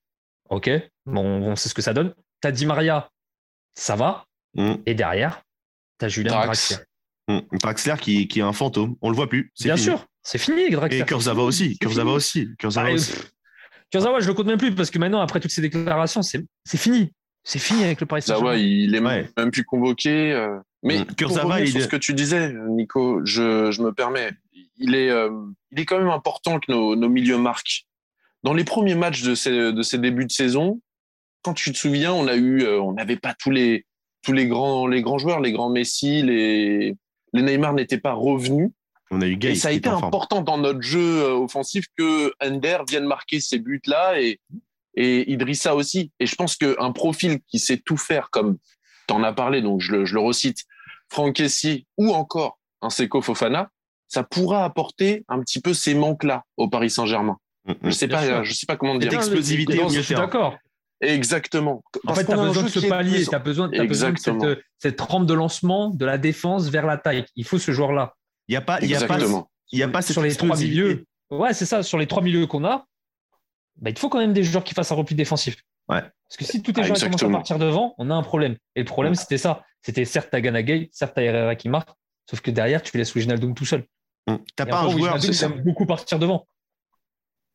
Ok, 0.49 0.69
bon, 1.05 1.23
on 1.23 1.55
sait 1.55 1.69
ce 1.69 1.73
que 1.73 1.81
ça 1.81 1.93
donne. 1.93 2.13
T'as 2.41 2.51
Di 2.51 2.65
Maria, 2.65 3.09
ça 3.75 3.95
va. 3.95 4.25
Mm. 4.55 4.75
Et 4.85 4.93
derrière, 4.93 5.41
t'as 5.97 6.07
Julien 6.07 6.31
Draxler. 6.31 6.77
Mm. 7.27 7.39
Draxler 7.61 7.95
qui, 7.99 8.27
qui, 8.27 8.39
est 8.39 8.43
un 8.43 8.53
fantôme. 8.53 8.95
On 9.01 9.09
le 9.09 9.15
voit 9.15 9.27
plus. 9.27 9.51
Bien 9.59 9.77
sûr, 9.77 10.05
c'est 10.23 10.37
fini, 10.37 10.69
Draxler. 10.69 11.01
Et 11.01 11.05
Kurzawa 11.05 11.43
aussi. 11.43 11.77
Kurzawa 11.77 12.13
aussi. 12.13 12.49
Kurzawa, 12.57 12.91
aussi. 12.91 13.13
Kurzawa, 13.91 14.19
je 14.19 14.27
le 14.27 14.33
compte 14.33 14.47
même 14.47 14.57
plus 14.57 14.73
parce 14.73 14.89
que 14.89 14.99
maintenant, 14.99 15.21
après 15.21 15.39
toutes 15.39 15.51
ces 15.51 15.61
déclarations, 15.61 16.21
c'est 16.21 16.45
fini. 16.75 17.11
C'est 17.43 17.59
fini 17.59 17.85
avec 17.85 18.01
le 18.01 18.07
Paris 18.07 18.23
Saint-Germain. 18.23 18.55
il 18.55 18.93
est 18.93 18.99
même 18.99 19.51
plus 19.51 19.63
convoqué. 19.63 20.33
Euh. 20.33 20.59
Mais 20.83 20.99
mm. 20.99 21.15
Kurzawa, 21.15 21.61
il 21.61 21.71
sur 21.71 21.81
ce 21.81 21.87
que 21.87 21.97
tu 21.97 22.13
disais, 22.13 22.53
Nico, 22.69 23.25
je, 23.25 23.71
je 23.71 23.81
me 23.81 23.91
permets. 23.93 24.31
Il 24.77 24.95
est, 24.95 25.09
euh, 25.09 25.29
il 25.71 25.79
est 25.79 25.85
quand 25.85 25.97
même 25.97 26.09
important 26.09 26.59
que 26.59 26.71
nos, 26.71 26.95
nos 26.95 27.09
milieux 27.09 27.37
marquent. 27.37 27.85
Dans 28.43 28.53
les 28.53 28.63
premiers 28.63 28.95
matchs 28.95 29.23
de 29.23 29.35
ces, 29.35 29.71
de 29.73 29.81
ces 29.81 29.97
débuts 29.97 30.25
de 30.25 30.31
saison, 30.31 30.79
quand 31.41 31.53
tu 31.53 31.71
te 31.71 31.77
souviens, 31.77 32.13
on 32.13 32.27
a 32.27 32.35
eu, 32.35 32.63
euh, 32.63 32.81
on 32.81 32.93
n'avait 32.93 33.17
pas 33.17 33.33
tous 33.33 33.51
les, 33.51 33.85
tous 34.21 34.33
les 34.33 34.47
grands, 34.47 34.87
les 34.87 35.01
grands 35.01 35.17
joueurs, 35.17 35.39
les 35.39 35.51
grands 35.51 35.69
Messi, 35.69 36.21
les, 36.21 36.95
les 37.33 37.41
Neymar 37.41 37.73
n'étaient 37.73 37.99
pas 37.99 38.13
revenus. 38.13 38.71
On 39.09 39.21
a 39.21 39.27
eu 39.27 39.37
et 39.41 39.55
ça 39.55 39.69
a 39.69 39.71
été 39.71 39.87
important 39.87 40.41
dans 40.41 40.57
notre 40.57 40.81
jeu 40.81 41.23
offensif 41.31 41.85
que 41.97 42.33
Ender 42.43 42.79
vienne 42.89 43.05
marquer 43.05 43.39
ces 43.39 43.57
buts-là 43.59 44.19
et, 44.19 44.41
et 44.95 45.31
Idrissa 45.31 45.75
aussi. 45.75 46.11
Et 46.19 46.25
je 46.25 46.35
pense 46.35 46.57
qu'un 46.57 46.91
profil 46.91 47.39
qui 47.47 47.59
sait 47.59 47.77
tout 47.77 47.95
faire, 47.95 48.29
comme 48.29 48.57
tu 49.07 49.13
en 49.13 49.23
as 49.23 49.31
parlé, 49.31 49.61
donc 49.61 49.79
je 49.79 49.93
le, 49.93 50.05
je 50.05 50.13
le 50.13 50.19
recite, 50.19 50.65
Franck 51.09 51.35
Kessie 51.35 51.87
ou 51.97 52.13
encore 52.13 52.59
un 52.81 52.89
Seko 52.89 53.21
Fofana, 53.21 53.69
ça 54.09 54.23
pourra 54.23 54.65
apporter 54.65 55.23
un 55.29 55.39
petit 55.39 55.61
peu 55.61 55.73
ces 55.73 55.93
manques-là 55.93 56.43
au 56.57 56.67
Paris 56.67 56.89
Saint-Germain. 56.89 57.37
Mm, 57.67 57.71
mm. 57.71 57.77
Je 57.83 57.91
sais 57.91 58.07
pas, 58.07 58.43
je 58.43 58.53
sais 58.53 58.65
pas 58.65 58.77
comment 58.77 58.95
dire. 58.95 59.13
Explosivité 59.13 59.79
Je 59.89 60.01
suis 60.01 60.15
d'accord. 60.15 60.57
Exactement. 60.99 61.83
En 62.07 62.15
fait, 62.15 62.25
tu 62.25 62.31
as 62.31 62.37
besoin 62.37 62.63
de 62.63 62.69
ce 62.69 62.87
palier, 62.87 63.25
tu 63.25 63.35
as 63.35 63.39
besoin, 63.39 63.71
as 63.71 63.85
besoin 63.85 64.11
de 64.11 64.17
cette, 64.17 64.59
cette 64.79 65.01
rampe 65.01 65.27
de 65.27 65.33
lancement 65.33 65.89
de 65.89 66.05
la 66.05 66.17
défense 66.17 66.69
vers 66.69 66.85
l'attaque. 66.85 67.29
Il 67.35 67.45
faut 67.45 67.59
ce 67.59 67.71
joueur-là. 67.71 68.15
Il 68.47 68.53
n'y 68.53 68.57
a 68.57 68.61
pas, 68.61 68.79
il 68.81 68.89
y 68.89 68.95
a 68.95 69.05
pas, 69.05 69.19
il 69.71 69.79
y 69.79 69.83
a 69.83 69.87
pas 69.87 70.01
sur 70.01 70.21
les 70.21 70.35
trois 70.35 70.57
milieux. 70.57 71.05
Ouais, 71.29 71.53
c'est 71.53 71.65
ça. 71.65 71.83
Sur 71.83 71.97
les 71.97 72.07
trois 72.07 72.23
milieux 72.23 72.47
qu'on 72.47 72.63
a, 72.65 72.85
bah, 73.75 73.89
il 73.89 73.99
faut 73.99 74.09
quand 74.09 74.19
même 74.19 74.33
des 74.33 74.43
joueurs 74.43 74.63
qui 74.63 74.73
fassent 74.73 74.91
un 74.91 74.95
repli 74.95 75.15
défensif. 75.15 75.57
Ouais. 75.89 76.01
Parce 76.01 76.37
que 76.37 76.45
si 76.45 76.61
tous 76.61 76.73
les 76.73 76.81
ah, 76.81 76.85
joueurs 76.87 76.99
commencent 76.99 77.23
à 77.23 77.29
partir 77.29 77.59
devant, 77.59 77.93
on 77.97 78.09
a 78.09 78.15
un 78.15 78.23
problème. 78.23 78.55
Et 78.75 78.79
le 78.79 78.85
problème, 78.85 79.15
c'était 79.15 79.37
ça. 79.37 79.63
C'était 79.81 80.05
certes 80.05 80.29
ta 80.31 80.41
Gay, 80.41 80.89
certes 80.91 81.15
ta 81.15 81.21
Herrera 81.21 81.55
qui 81.55 81.69
marque, 81.69 81.89
sauf 82.29 82.41
que 82.41 82.51
derrière, 82.51 82.81
tu 82.81 82.97
laisses 82.97 83.13
Wijnaldum 83.13 83.53
tout 83.53 83.65
seul. 83.65 83.85
Hum. 84.27 84.39
T'as 84.55 84.65
pas 84.65 84.81
un 84.81 84.89
joueur 84.89 85.17
qui 85.17 85.43
aime 85.43 85.61
beaucoup 85.61 85.85
partir 85.85 86.19
devant. 86.19 86.47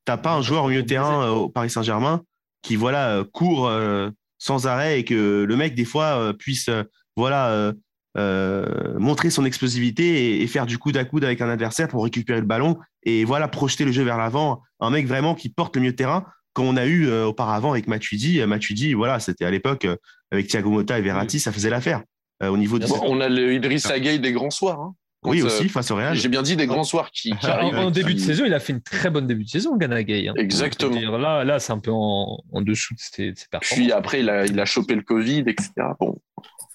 T'as 0.05 0.17
pas 0.17 0.35
un 0.35 0.43
joueur 0.43 0.65
au 0.65 0.69
milieu 0.69 0.83
de 0.83 0.89
terrain 0.89 1.25
euh, 1.25 1.31
au 1.31 1.49
Paris 1.49 1.71
Saint-Germain 1.71 2.23
qui 2.63 2.77
voilà 2.77 3.11
euh, 3.11 3.25
court 3.25 3.69
euh, 3.69 4.11
sans 4.39 4.67
arrêt 4.67 5.01
et 5.01 5.05
que 5.05 5.45
le 5.45 5.57
mec 5.57 5.75
des 5.75 5.85
fois 5.85 6.35
puisse 6.37 6.69
voilà 7.17 7.73
montrer 8.17 9.31
son 9.31 9.45
explosivité 9.45 10.43
et, 10.43 10.47
faire 10.49 10.67
du 10.67 10.79
coup 10.79 10.91
à 10.97 11.05
coude 11.05 11.25
avec 11.25 11.41
un 11.41 11.49
adversaire 11.49 11.87
pour 11.87 12.03
récupérer 12.03 12.41
le 12.41 12.47
ballon 12.47 12.77
et 13.05 13.25
voilà 13.25 13.47
projeter 13.47 13.85
le 13.85 13.93
jeu 13.93 14.03
vers 14.03 14.19
l'avant. 14.19 14.61
Un 14.81 14.91
mec 14.91 15.07
vraiment 15.07 15.37
qui 15.37 15.49
porte 15.49 15.77
le 15.77 15.83
milieu 15.83 15.93
de 15.93 15.97
terrain 15.97 16.25
qu'on 16.55 16.77
a 16.77 16.87
eu 16.87 17.09
auparavant 17.23 17.71
avec 17.71 17.87
Matuidi. 17.87 18.45
Matuidi, 18.45 18.95
voilà, 18.95 19.21
c'était 19.21 19.45
à 19.45 19.51
l'époque 19.53 19.87
avec 20.33 20.49
Thiago 20.49 20.71
Motta 20.71 20.99
et 20.99 21.03
Verratti, 21.03 21.39
ça 21.39 21.53
faisait 21.53 21.71
l'affaire 21.71 22.03
au 22.43 22.57
niveau 22.57 22.81
de. 22.81 22.87
on 23.05 23.21
a 23.21 23.29
le 23.29 23.55
Idriss 23.55 23.87
Gueye 23.87 24.19
des 24.19 24.33
grands 24.33 24.51
soirs. 24.51 24.81
Hein 24.81 24.97
oui, 25.25 25.43
aussi, 25.43 25.69
face 25.69 25.91
au 25.91 25.97
Real. 25.97 26.17
J'ai 26.17 26.29
bien 26.29 26.43
dit 26.43 26.57
des 26.57 26.67
grands 26.67 26.85
soirs 26.85 27.11
qui, 27.11 27.33
arrivent. 27.43 27.75
En, 27.77 27.91
début 27.91 28.15
de 28.15 28.19
saison, 28.19 28.45
il 28.45 28.55
a 28.55 28.61
fait 28.61 28.73
une 28.73 28.83
très 28.83 29.09
bonne 29.09 29.27
début 29.27 29.45
de 29.45 29.49
saison, 29.49 29.77
Gana 29.77 30.03
Gay. 30.03 30.29
Hein. 30.29 30.35
Exactement. 30.37 31.17
là, 31.17 31.45
là 31.45 31.61
c'est 31.61 31.73
un 31.73 31.79
peu 31.79 31.93
en, 31.93 32.43
dessous 32.61 32.95
de 32.95 33.01
ses, 33.01 33.35
performances. 33.51 33.79
Puis 33.79 33.93
après, 33.93 34.21
il 34.21 34.31
a, 34.31 34.47
il 34.47 34.59
a 34.59 34.65
chopé 34.65 34.95
le 34.95 35.03
Covid, 35.03 35.45
etc. 35.47 35.71
Bon. 36.01 36.19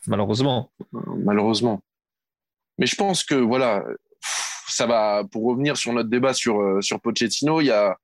Malheureusement. 0.08 0.72
Malheureusement. 0.92 1.82
Mais 2.78 2.86
je 2.86 2.96
pense 2.96 3.24
que, 3.24 3.36
voilà, 3.36 3.84
ça 4.68 4.86
va, 4.86 5.24
pour 5.30 5.46
revenir 5.46 5.76
sur 5.76 5.92
notre 5.92 6.10
débat 6.10 6.34
sur, 6.34 6.62
euh, 6.62 6.82
sur 6.82 7.02
Pochettino, 7.02 7.60
il 7.60 7.66
y 7.66 7.72
a, 7.72 7.98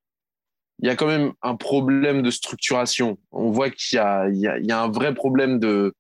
il 0.80 0.88
y 0.88 0.90
a 0.90 0.96
quand 0.96 1.08
même 1.08 1.32
un 1.42 1.56
problème 1.56 2.22
de 2.22 2.32
structuration. 2.32 3.18
On 3.32 3.52
voit 3.52 3.70
qu'il 3.70 3.94
y 3.94 3.96
y 3.96 4.00
a, 4.00 4.28
il 4.28 4.66
y 4.66 4.72
a 4.72 4.82
un 4.82 4.90
vrai 4.90 5.14
problème 5.14 5.60
de, 5.60 5.94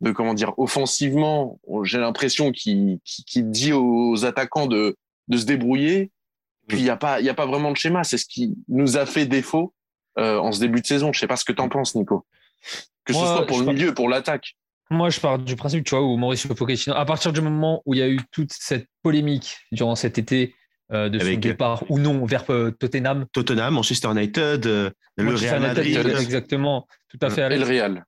de 0.00 0.12
comment 0.12 0.34
dire 0.34 0.54
offensivement, 0.58 1.60
j'ai 1.82 1.98
l'impression 1.98 2.52
qu'il 2.52 3.00
dit 3.34 3.72
aux 3.72 4.24
attaquants 4.24 4.66
de, 4.66 4.96
de 5.28 5.36
se 5.36 5.44
débrouiller. 5.44 6.10
Puis 6.68 6.78
il 6.78 6.84
n'y 6.84 6.90
a 6.90 6.96
pas 6.96 7.20
il 7.20 7.26
y 7.26 7.28
a 7.28 7.34
pas 7.34 7.46
vraiment 7.46 7.72
de 7.72 7.76
schéma. 7.76 8.04
C'est 8.04 8.18
ce 8.18 8.26
qui 8.26 8.54
nous 8.68 8.96
a 8.96 9.06
fait 9.06 9.26
défaut 9.26 9.74
euh, 10.18 10.38
en 10.38 10.52
ce 10.52 10.60
début 10.60 10.80
de 10.80 10.86
saison. 10.86 11.12
Je 11.12 11.20
sais 11.20 11.26
pas 11.26 11.36
ce 11.36 11.44
que 11.44 11.52
tu 11.52 11.60
en 11.60 11.68
penses, 11.68 11.94
Nico. 11.94 12.26
Que 13.04 13.12
ce 13.12 13.18
soit 13.18 13.46
pour 13.46 13.60
le 13.60 13.66
milieu, 13.66 13.92
pour 13.94 14.08
l'attaque. 14.08 14.56
Moi, 14.92 15.08
je 15.10 15.20
pars 15.20 15.38
du 15.38 15.54
principe, 15.54 15.84
tu 15.84 15.94
vois, 15.94 16.04
où 16.04 16.16
Mauricio 16.16 16.52
Pochettino, 16.52 16.96
à 16.96 17.04
partir 17.04 17.32
du 17.32 17.40
moment 17.40 17.80
où 17.86 17.94
il 17.94 18.00
y 18.00 18.02
a 18.02 18.08
eu 18.08 18.18
toute 18.32 18.52
cette 18.52 18.88
polémique 19.02 19.56
durant 19.70 19.94
cet 19.94 20.18
été 20.18 20.54
euh, 20.92 21.08
de 21.08 21.18
son 21.20 21.34
départ 21.34 21.84
ou 21.88 22.00
non 22.00 22.24
vers 22.24 22.44
euh, 22.50 22.72
Tottenham. 22.72 23.26
Tottenham, 23.32 23.74
Manchester 23.74 24.08
United, 24.10 24.64
le 24.64 24.94
Real 25.34 25.60
Madrid. 25.60 25.96
Exactement, 25.96 26.86
tout 27.08 27.18
à 27.22 27.30
fait. 27.30 27.52
Et 27.52 27.58
le 27.58 27.64
Real. 27.64 28.04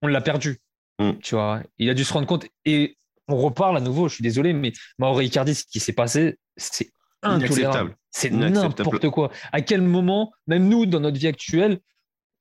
On 0.00 0.06
l'a 0.06 0.22
perdu. 0.22 0.60
Mm. 0.98 1.12
Tu 1.22 1.34
vois, 1.34 1.62
il 1.78 1.90
a 1.90 1.94
dû 1.94 2.04
se 2.04 2.12
rendre 2.12 2.26
compte. 2.26 2.46
Et 2.64 2.96
on 3.28 3.36
reparle 3.36 3.76
à 3.76 3.80
nouveau, 3.80 4.08
je 4.08 4.14
suis 4.14 4.22
désolé, 4.22 4.52
mais 4.52 4.72
Mauro 4.98 5.20
Icardi, 5.20 5.54
ce 5.54 5.64
qui 5.64 5.80
s'est 5.80 5.92
passé, 5.92 6.38
c'est 6.56 6.90
intolérable. 7.22 7.96
C'est 8.10 8.30
n'importe 8.30 9.10
quoi. 9.10 9.30
À 9.52 9.60
quel 9.60 9.82
moment, 9.82 10.32
même 10.46 10.68
nous, 10.68 10.86
dans 10.86 11.00
notre 11.00 11.18
vie 11.18 11.26
actuelle, 11.26 11.80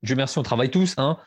Dieu 0.04 0.16
merci, 0.16 0.38
on 0.38 0.44
travaille 0.44 0.70
tous, 0.70 0.94
hein, 0.98 1.18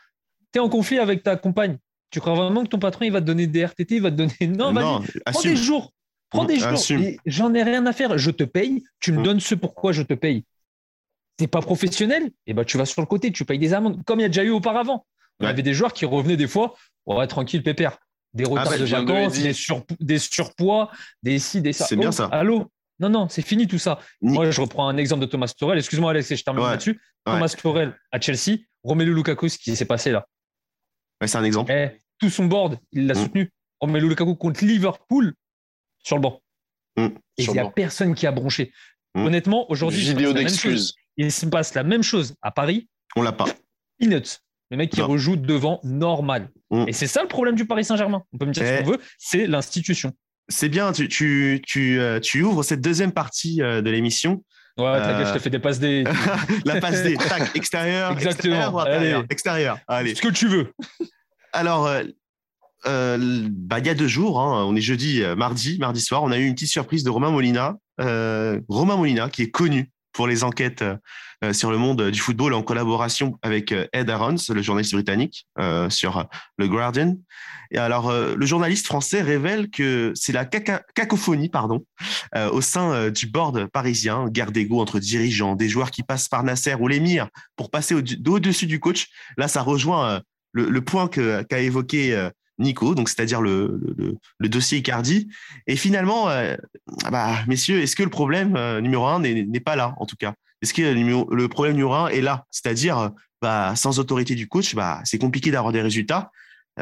tu 0.53 0.59
es 0.59 0.61
en 0.61 0.69
conflit 0.69 0.99
avec 0.99 1.23
ta 1.23 1.35
compagne. 1.35 1.77
Tu 2.09 2.21
crois 2.21 2.35
vraiment 2.35 2.63
que 2.63 2.69
ton 2.69 2.79
patron, 2.79 3.03
il 3.05 3.11
va 3.11 3.19
te 3.19 3.25
donner 3.25 3.47
des 3.47 3.65
RTT, 3.65 3.95
il 3.95 4.01
va 4.01 4.11
te 4.11 4.15
donner. 4.15 4.33
Non, 4.47 4.71
vas 4.71 5.01
prends 5.25 5.41
des 5.41 5.55
jours. 5.55 5.91
Prends 6.29 6.45
des 6.45 6.59
jours. 6.59 6.79
J'en 7.25 7.53
ai 7.53 7.63
rien 7.63 7.85
à 7.85 7.93
faire. 7.93 8.17
Je 8.17 8.31
te 8.31 8.43
paye. 8.43 8.83
Tu 8.99 9.11
me 9.11 9.19
mm. 9.19 9.23
donnes 9.23 9.39
ce 9.39 9.55
pourquoi 9.55 9.91
je 9.91 10.03
te 10.03 10.13
paye. 10.13 10.45
T'es 11.35 11.47
pas 11.47 11.61
professionnel, 11.61 12.23
et 12.23 12.31
eh 12.47 12.53
ben 12.55 12.63
tu 12.63 12.77
vas 12.77 12.85
sur 12.85 12.99
le 12.99 13.05
côté, 13.05 13.31
tu 13.31 13.45
payes 13.45 13.59
des 13.59 13.73
amendes, 13.73 14.03
comme 14.05 14.19
il 14.19 14.23
y 14.23 14.25
a 14.25 14.29
déjà 14.29 14.43
eu 14.43 14.49
auparavant. 14.49 15.05
Il 15.39 15.45
y 15.45 15.47
avait 15.47 15.61
des 15.61 15.73
joueurs 15.73 15.93
qui 15.93 16.05
revenaient 16.05 16.37
des 16.37 16.47
fois, 16.47 16.75
Ouais, 17.07 17.25
tranquille, 17.25 17.63
pépère. 17.63 17.97
Des 18.33 18.43
ah, 18.43 18.49
retards 18.49 18.77
de 18.77 18.85
vacances, 18.85 19.39
des, 19.99 20.19
surpoids, 20.19 20.91
des 21.23 21.39
ci, 21.39 21.61
des 21.61 21.73
ça. 21.73 21.85
C'est 21.85 21.95
bien 21.95 22.09
oh, 22.09 22.11
ça. 22.11 22.25
Allô? 22.25 22.69
Non, 22.99 23.09
non, 23.09 23.29
c'est 23.29 23.41
fini 23.41 23.67
tout 23.67 23.79
ça. 23.79 23.99
Moi, 24.21 24.51
je 24.51 24.59
reprends 24.59 24.89
un 24.89 24.97
exemple 24.97 25.21
de 25.21 25.27
Thomas 25.27 25.53
Torel. 25.57 25.77
Excuse-moi, 25.77 26.11
Alex, 26.11 26.35
je 26.35 26.43
termine 26.43 26.63
là-dessus. 26.63 27.01
Thomas 27.25 27.55
Torel 27.61 27.97
à 28.11 28.19
Chelsea, 28.19 28.57
Romelu 28.83 29.13
Lukaku, 29.13 29.49
ce 29.49 29.57
qui 29.57 29.75
s'est 29.75 29.85
passé 29.85 30.11
là. 30.11 30.27
c'est 31.25 31.37
un 31.37 31.43
exemple. 31.43 31.71
Eh, 31.71 31.99
tout 32.19 32.29
son 32.29 32.45
board, 32.45 32.77
il 32.91 33.07
l'a 33.07 33.13
mm. 33.13 33.17
soutenu. 33.17 33.51
Romelu 33.79 34.09
Lukaku 34.09 34.35
contre 34.35 34.65
Liverpool 34.65 35.33
sur 36.03 36.17
le 36.17 36.21
banc. 36.21 36.41
Mm. 36.97 37.05
Et 37.37 37.43
il 37.43 37.51
n'y 37.51 37.59
a 37.59 37.69
personne 37.69 38.15
qui 38.15 38.27
a 38.27 38.31
bronché. 38.31 38.73
Mm. 39.15 39.25
Honnêtement, 39.25 39.71
aujourd'hui, 39.71 40.05
il 41.17 41.31
se 41.31 41.45
passe 41.45 41.73
la 41.75 41.83
même 41.83 42.03
chose 42.03 42.35
à 42.41 42.51
Paris. 42.51 42.89
On 43.15 43.21
l'a 43.21 43.31
pas. 43.31 43.45
Peanuts. 43.99 44.39
Le 44.69 44.77
mec 44.77 44.91
qui 44.91 45.01
rejoue 45.01 45.35
devant 45.35 45.79
normal. 45.83 46.49
Mm. 46.71 46.85
Et 46.87 46.93
c'est 46.93 47.07
ça 47.07 47.21
le 47.21 47.27
problème 47.27 47.55
du 47.55 47.65
Paris 47.65 47.85
Saint-Germain. 47.85 48.23
On 48.33 48.37
peut 48.37 48.45
me 48.45 48.51
dire 48.51 48.65
ce 48.65 48.83
qu'on 48.83 48.91
veut, 48.91 48.99
c'est 49.17 49.47
l'institution. 49.47 50.13
C'est 50.49 50.69
bien, 50.69 50.91
tu, 50.93 51.09
tu, 51.09 51.61
tu, 51.65 51.99
euh, 51.99 52.19
tu, 52.19 52.41
ouvres 52.41 52.63
cette 52.63 52.81
deuxième 52.81 53.11
partie 53.11 53.61
euh, 53.61 53.81
de 53.81 53.89
l'émission. 53.89 54.43
Ouais, 54.77 54.85
euh... 54.85 55.25
je 55.25 55.33
te 55.33 55.39
fais 55.39 55.49
des 55.49 55.59
passes 55.59 55.79
des. 55.79 56.05
la 56.65 56.79
passe 56.79 57.03
des, 57.03 57.15
tac, 57.15 57.51
extérieur, 57.55 58.11
Exactement. 58.11 58.85
extérieur, 58.85 59.25
extérieur. 59.29 59.79
Allez. 59.87 60.15
Ce 60.15 60.21
que 60.21 60.29
tu 60.29 60.47
veux. 60.47 60.71
Alors, 61.51 61.89
euh, 62.85 63.17
bah, 63.49 63.79
il 63.79 63.87
y 63.87 63.89
a 63.89 63.95
deux 63.95 64.07
jours, 64.07 64.39
hein, 64.39 64.65
on 64.65 64.75
est 64.75 64.81
jeudi, 64.81 65.21
mardi, 65.35 65.77
mardi 65.79 65.99
soir, 65.99 66.23
on 66.23 66.31
a 66.31 66.37
eu 66.37 66.45
une 66.45 66.53
petite 66.53 66.69
surprise 66.69 67.03
de 67.03 67.09
Romain 67.09 67.31
Molina. 67.31 67.77
Romain 67.97 68.95
Molina, 68.95 69.29
qui 69.29 69.41
est 69.43 69.49
connu 69.49 69.89
pour 70.17 70.25
les 70.25 70.43
enquêtes 70.43 70.83
euh, 71.43 71.53
sur 71.53 71.69
le 71.69 71.77
monde 71.77 72.09
du 72.09 72.19
football 72.19 72.55
en 72.55 72.63
collaboration 72.63 73.37
avec 73.43 73.71
euh, 73.71 73.85
Ed 73.93 74.09
Aarons, 74.09 74.37
le 74.49 74.61
journaliste 74.63 74.93
britannique, 74.93 75.45
euh, 75.59 75.91
sur 75.91 76.25
le 76.57 76.67
Guardian. 76.67 77.15
Et 77.69 77.77
alors, 77.77 78.11
le 78.13 78.45
journaliste 78.45 78.87
français 78.87 79.21
révèle 79.21 79.69
que 79.69 80.13
c'est 80.15 80.31
la 80.31 80.45
cacophonie, 80.45 81.49
pardon, 81.49 81.83
au 82.53 82.61
sein 82.61 83.09
du 83.09 83.27
board 83.27 83.65
parisien, 83.65 84.29
guerre 84.29 84.53
d'ego 84.53 84.79
entre 84.79 84.99
dirigeants, 84.99 85.53
des 85.53 85.67
joueurs 85.67 85.91
qui 85.91 86.01
passent 86.01 86.29
par 86.29 86.43
Nasser 86.45 86.75
ou 86.79 86.87
l'émir 86.87 87.27
pour 87.57 87.69
passer 87.69 87.93
au-dessus 87.93 88.67
du 88.67 88.79
coach. 88.79 89.07
Là, 89.35 89.49
ça 89.49 89.63
rejoint 89.63 90.21
le, 90.53 90.79
point 90.79 91.09
qu'a 91.09 91.59
évoqué 91.59 92.29
Nico, 92.59 92.95
donc 92.95 93.09
c'est-à-dire 93.09 93.41
le, 93.41 93.79
dossier 94.39 94.79
Icardi. 94.79 95.29
Et 95.67 95.75
finalement, 95.75 96.27
bah, 97.11 97.35
messieurs, 97.47 97.81
est-ce 97.81 97.95
que 97.95 98.03
le 98.03 98.09
problème 98.09 98.57
numéro 98.79 99.05
un 99.05 99.19
n'est 99.19 99.59
pas 99.59 99.75
là, 99.75 99.93
en 99.97 100.05
tout 100.05 100.15
cas? 100.15 100.33
Est-ce 100.61 100.73
que 100.73 100.81
le 100.81 101.47
problème 101.47 101.75
numéro 101.75 101.93
un 101.93 102.07
est 102.07 102.21
là? 102.21 102.45
C'est-à-dire 102.49 103.11
bah, 103.41 103.75
sans 103.75 103.99
autorité 103.99 104.35
du 104.35 104.47
coach, 104.47 104.75
bah, 104.75 105.01
c'est 105.03 105.19
compliqué 105.19 105.51
d'avoir 105.51 105.71
des 105.71 105.81
résultats. 105.81 106.31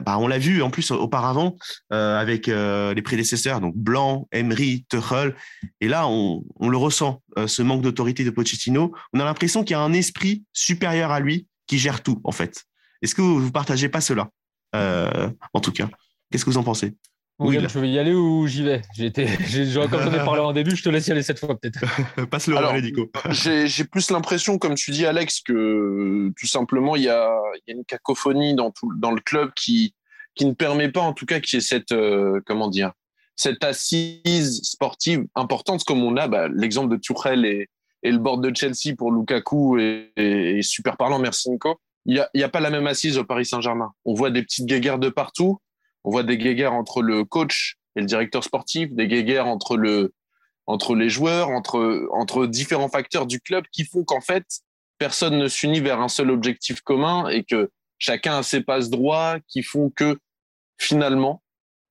Bah, 0.03 0.17
on 0.19 0.27
l'a 0.27 0.37
vu 0.37 0.61
en 0.61 0.69
plus 0.69 0.91
auparavant 0.91 1.55
euh, 1.93 2.19
avec 2.19 2.49
euh, 2.49 2.93
les 2.93 3.01
prédécesseurs, 3.01 3.61
donc 3.61 3.75
Blanc, 3.77 4.27
Emery, 4.31 4.85
Tuchel. 4.89 5.35
Et 5.79 5.87
là, 5.87 6.07
on, 6.07 6.43
le 6.59 6.77
ressent, 6.77 7.21
euh, 7.37 7.47
ce 7.47 7.61
manque 7.61 7.81
d'autorité 7.81 8.23
de 8.23 8.29
Pochettino. 8.29 8.93
On 9.13 9.19
a 9.19 9.25
l'impression 9.25 9.63
qu'il 9.63 9.71
y 9.71 9.75
a 9.75 9.81
un 9.81 9.93
esprit 9.93 10.43
supérieur 10.51 11.11
à 11.11 11.19
lui 11.19 11.47
qui 11.67 11.77
gère 11.77 12.03
tout, 12.03 12.19
en 12.23 12.31
fait. 12.31 12.65
Est-ce 13.01 13.15
que 13.15 13.21
vous 13.21 13.41
ne 13.41 13.49
partagez 13.49 13.87
pas 13.89 14.01
cela? 14.01 14.29
En 15.53 15.59
tout 15.59 15.71
cas, 15.71 15.89
qu'est-ce 16.31 16.45
que 16.45 16.49
vous 16.49 16.57
en 16.57 16.63
pensez? 16.63 16.93
Oui, 17.37 17.57
je 17.59 17.79
vais 17.79 17.89
y 17.89 17.99
aller 17.99 18.13
ou 18.13 18.47
j'y 18.47 18.63
vais? 18.63 18.81
Comme 18.97 20.01
j'en 20.01 20.13
ai 20.13 20.23
parlé 20.23 20.39
en 20.39 20.53
début, 20.53 20.73
je 20.73 20.83
te 20.83 20.89
laisse 20.89 21.07
y 21.07 21.11
aller 21.11 21.21
cette 21.21 21.39
fois 21.39 21.59
peut-être. 21.59 21.81
Passe 22.29 22.47
le 22.47 22.55
relais, 22.55 22.81
Nico. 22.81 23.11
J'ai 23.29 23.83
plus 23.83 24.09
l'impression, 24.09 24.57
comme 24.57 24.75
tu 24.75 24.91
dis, 24.91 25.05
Alex, 25.05 25.41
que 25.41 26.31
tout 26.39 26.47
simplement, 26.47 26.95
il 26.95 27.03
y 27.03 27.09
a, 27.09 27.37
y 27.67 27.71
a, 27.71 27.75
une 27.75 27.83
cacophonie 27.83 28.55
dans, 28.55 28.71
tout, 28.71 28.89
dans 28.95 29.11
le 29.11 29.19
club 29.19 29.51
qui, 29.53 29.93
qui 30.35 30.45
ne 30.45 30.53
permet 30.53 30.89
pas, 30.89 31.01
en 31.01 31.11
tout 31.11 31.25
cas, 31.25 31.41
qu'il 31.41 31.57
y 31.57 31.61
ait 31.61 31.65
cette, 31.65 31.91
euh, 31.91 32.39
comment 32.45 32.69
dire, 32.69 32.93
cette 33.35 33.65
assise 33.65 34.61
sportive 34.63 35.25
importante, 35.35 35.83
comme 35.83 36.03
on 36.03 36.15
a 36.15 36.29
bah, 36.29 36.47
l'exemple 36.47 36.89
de 36.89 36.97
Tuchel 36.97 37.45
et, 37.45 37.67
et, 38.03 38.11
le 38.11 38.17
board 38.17 38.41
de 38.41 38.55
Chelsea 38.55 38.95
pour 38.97 39.11
Lukaku 39.11 39.77
est, 39.77 40.61
super 40.61 40.95
parlant, 40.95 41.19
merci 41.19 41.49
Nico. 41.49 41.81
Il 42.05 42.13
n'y 42.13 42.19
a, 42.19 42.29
y 42.33 42.43
a 42.43 42.49
pas 42.49 42.59
la 42.59 42.69
même 42.69 42.87
assise 42.87 43.17
au 43.17 43.23
Paris 43.23 43.45
Saint-Germain. 43.45 43.91
On 44.05 44.13
voit 44.13 44.29
des 44.29 44.43
petites 44.43 44.65
guéguerres 44.65 44.99
de 44.99 45.09
partout 45.09 45.59
on 46.05 46.11
voit 46.11 46.23
des 46.23 46.37
guéguerres 46.37 46.73
entre 46.73 47.01
le 47.01 47.25
coach 47.25 47.77
et 47.95 47.99
le 47.99 48.05
directeur 48.05 48.43
sportif, 48.43 48.93
des 48.93 49.07
guéguerres 49.07 49.47
entre 49.47 49.75
le 49.75 50.13
entre 50.67 50.95
les 50.95 51.09
joueurs, 51.09 51.49
entre 51.49 52.07
entre 52.11 52.45
différents 52.45 52.89
facteurs 52.89 53.25
du 53.25 53.41
club 53.41 53.65
qui 53.71 53.85
font 53.85 54.03
qu'en 54.03 54.21
fait 54.21 54.45
personne 54.97 55.37
ne 55.37 55.47
s'unit 55.47 55.81
vers 55.81 55.99
un 55.99 56.07
seul 56.07 56.31
objectif 56.31 56.81
commun 56.81 57.27
et 57.27 57.43
que 57.43 57.71
chacun 57.97 58.37
a 58.37 58.43
ses 58.43 58.61
passes 58.61 58.89
droits 58.89 59.37
qui 59.47 59.63
font 59.63 59.89
que 59.89 60.17
finalement 60.77 61.41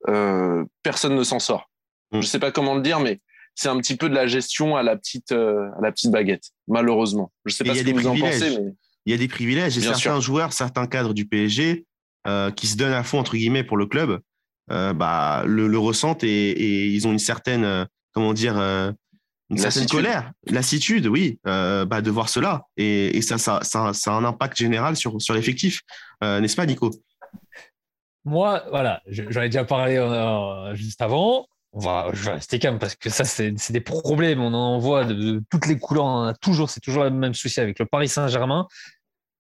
euh, 0.09 0.65
personne 0.83 1.17
ne 1.17 1.25
s'en 1.25 1.41
sort. 1.41 1.69
Mm. 2.13 2.21
Je 2.21 2.27
sais 2.27 2.39
pas 2.39 2.53
comment 2.53 2.75
le 2.75 2.83
dire, 2.83 3.01
mais 3.01 3.21
c'est 3.55 3.69
un 3.69 3.79
petit 3.79 3.97
peu 3.97 4.09
de 4.09 4.15
la 4.15 4.27
gestion 4.27 4.77
à 4.77 4.83
la 4.83 4.97
petite 4.97 5.33
euh, 5.33 5.71
à 5.77 5.83
la 5.83 5.91
petite 5.91 6.13
baguette, 6.13 6.51
malheureusement. 6.69 7.33
Je 7.47 7.53
sais 7.53 7.65
pas 7.65 7.75
ce 7.75 7.83
que 7.83 7.91
vous 7.91 8.07
en 8.07 8.17
pensez, 8.17 8.59
mais 8.61 8.75
il 9.07 9.13
y 9.13 9.15
a 9.15 9.19
des 9.19 9.29
privilèges 9.29 9.77
et 9.77 9.81
certains 9.81 10.21
joueurs, 10.21 10.53
certains 10.53 10.87
cadres 10.87 11.15
du 11.15 11.27
PSG 11.27 11.85
euh, 12.27 12.51
qui 12.51 12.67
se 12.67 12.77
donnent 12.77 12.93
à 12.93 13.03
fond 13.03 13.19
entre 13.19 13.37
guillemets 13.37 13.65
pour 13.65 13.77
le 13.77 13.87
club, 13.87 14.21
euh, 14.71 14.93
bah, 14.95 15.43
le, 15.47 15.79
ressentent 15.79 16.25
et, 16.25 16.87
ils 16.87 17.07
ont 17.07 17.13
une 17.13 17.19
certaine, 17.19 17.65
euh, 17.65 17.85
comment 18.13 18.33
dire, 18.33 18.57
une 19.51 19.59
certaine 19.59 19.87
colère, 19.87 20.33
lassitude, 20.47 21.07
oui, 21.07 21.39
bah, 21.45 22.01
de 22.01 22.11
voir 22.11 22.29
cela. 22.29 22.65
Et, 22.77 23.21
ça, 23.21 23.37
ça, 23.39 23.61
ça, 23.63 24.13
a 24.13 24.15
un 24.15 24.25
impact 24.25 24.57
général 24.57 24.97
sur, 24.97 25.21
sur 25.21 25.35
l'effectif, 25.35 25.83
n'est-ce 26.23 26.57
pas, 26.57 26.67
Nico? 26.67 26.91
Moi, 28.25 28.65
voilà, 28.71 29.03
j'en 29.07 29.43
ai 29.43 29.49
déjà 29.49 29.65
parlé 29.65 29.97
juste 30.75 31.03
avant. 31.03 31.47
On 31.77 31.81
va, 31.81 32.11
je 32.13 32.25
vais 32.25 32.31
rester 32.35 32.61
calme 32.61 32.79
parce 32.79 32.95
que 32.95 33.11
ça, 33.11 33.25
c'est 33.25 33.53
des 33.71 33.81
problèmes. 33.81 34.41
On 34.41 34.55
en 34.55 34.79
voit 34.79 35.05
de, 35.05 35.43
toutes 35.51 35.67
les 35.67 35.77
couleurs. 35.77 36.05
On 36.05 36.23
a 36.23 36.35
toujours, 36.35 36.71
c'est 36.71 36.79
toujours 36.79 37.03
le 37.03 37.11
même 37.11 37.35
souci 37.35 37.61
avec 37.61 37.81
le 37.81 37.85
Paris 37.85 38.09
Saint-Germain. 38.09 38.69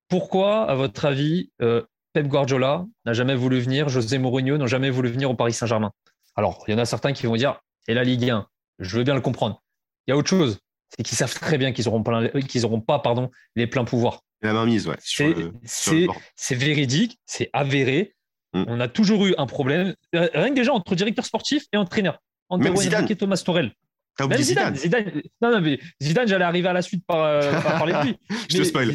Pourquoi, 0.08 0.64
à 0.70 0.74
votre 0.74 1.04
avis, 1.04 1.50
Pep 1.58 2.28
Guardiola 2.28 2.84
n'a 3.04 3.12
jamais 3.12 3.34
voulu 3.34 3.60
venir, 3.60 3.88
José 3.88 4.18
Mourinho 4.18 4.56
n'a 4.56 4.66
jamais 4.66 4.90
voulu 4.90 5.08
venir 5.08 5.30
au 5.30 5.34
Paris 5.34 5.52
Saint-Germain? 5.52 5.92
Alors, 6.36 6.64
il 6.68 6.72
y 6.72 6.74
en 6.74 6.78
a 6.78 6.84
certains 6.84 7.12
qui 7.12 7.26
vont 7.26 7.36
dire, 7.36 7.60
et 7.88 7.94
la 7.94 8.04
Ligue 8.04 8.30
1, 8.30 8.46
je 8.78 8.96
veux 8.96 9.04
bien 9.04 9.14
le 9.14 9.20
comprendre. 9.20 9.62
Il 10.06 10.10
y 10.10 10.12
a 10.12 10.16
autre 10.16 10.28
chose, 10.28 10.58
c'est 10.90 11.02
qu'ils 11.02 11.16
savent 11.16 11.34
très 11.34 11.58
bien 11.58 11.72
qu'ils 11.72 11.86
n'auront 11.86 12.02
pas, 12.02 12.28
qu'ils 12.48 12.62
pas 12.86 12.98
pardon, 12.98 13.30
les 13.56 13.66
pleins 13.66 13.84
pouvoirs. 13.84 14.20
La 14.42 14.52
mainmise, 14.52 14.86
ouais. 14.86 14.96
C'est 15.00 16.54
véridique, 16.54 17.18
c'est 17.24 17.50
avéré. 17.52 18.14
Mm. 18.52 18.64
On 18.68 18.80
a 18.80 18.88
toujours 18.88 19.26
eu 19.26 19.34
un 19.38 19.46
problème, 19.46 19.94
rien 20.12 20.50
que 20.50 20.54
déjà 20.54 20.72
entre 20.72 20.94
directeur 20.94 21.24
sportif 21.24 21.64
et 21.72 21.76
entraîneur. 21.76 22.18
Entre 22.50 22.68
Enrique 22.68 23.10
et 23.10 23.16
Thomas 23.16 23.42
Torel. 23.44 23.72
T'as 24.16 24.26
oublié 24.26 24.42
Zidane, 24.42 24.76
Zidane, 24.76 25.22
Non, 25.40 25.50
non, 25.50 25.60
mais 25.60 25.78
Zidane, 26.00 26.28
j'allais 26.28 26.44
arriver 26.44 26.68
à 26.68 26.72
la 26.72 26.82
suite 26.82 27.04
par, 27.06 27.24
euh, 27.24 27.60
par 27.60 27.84
de 27.86 28.06
lui. 28.06 28.18
Je 28.50 28.58
te 28.58 28.62
spoil. 28.62 28.88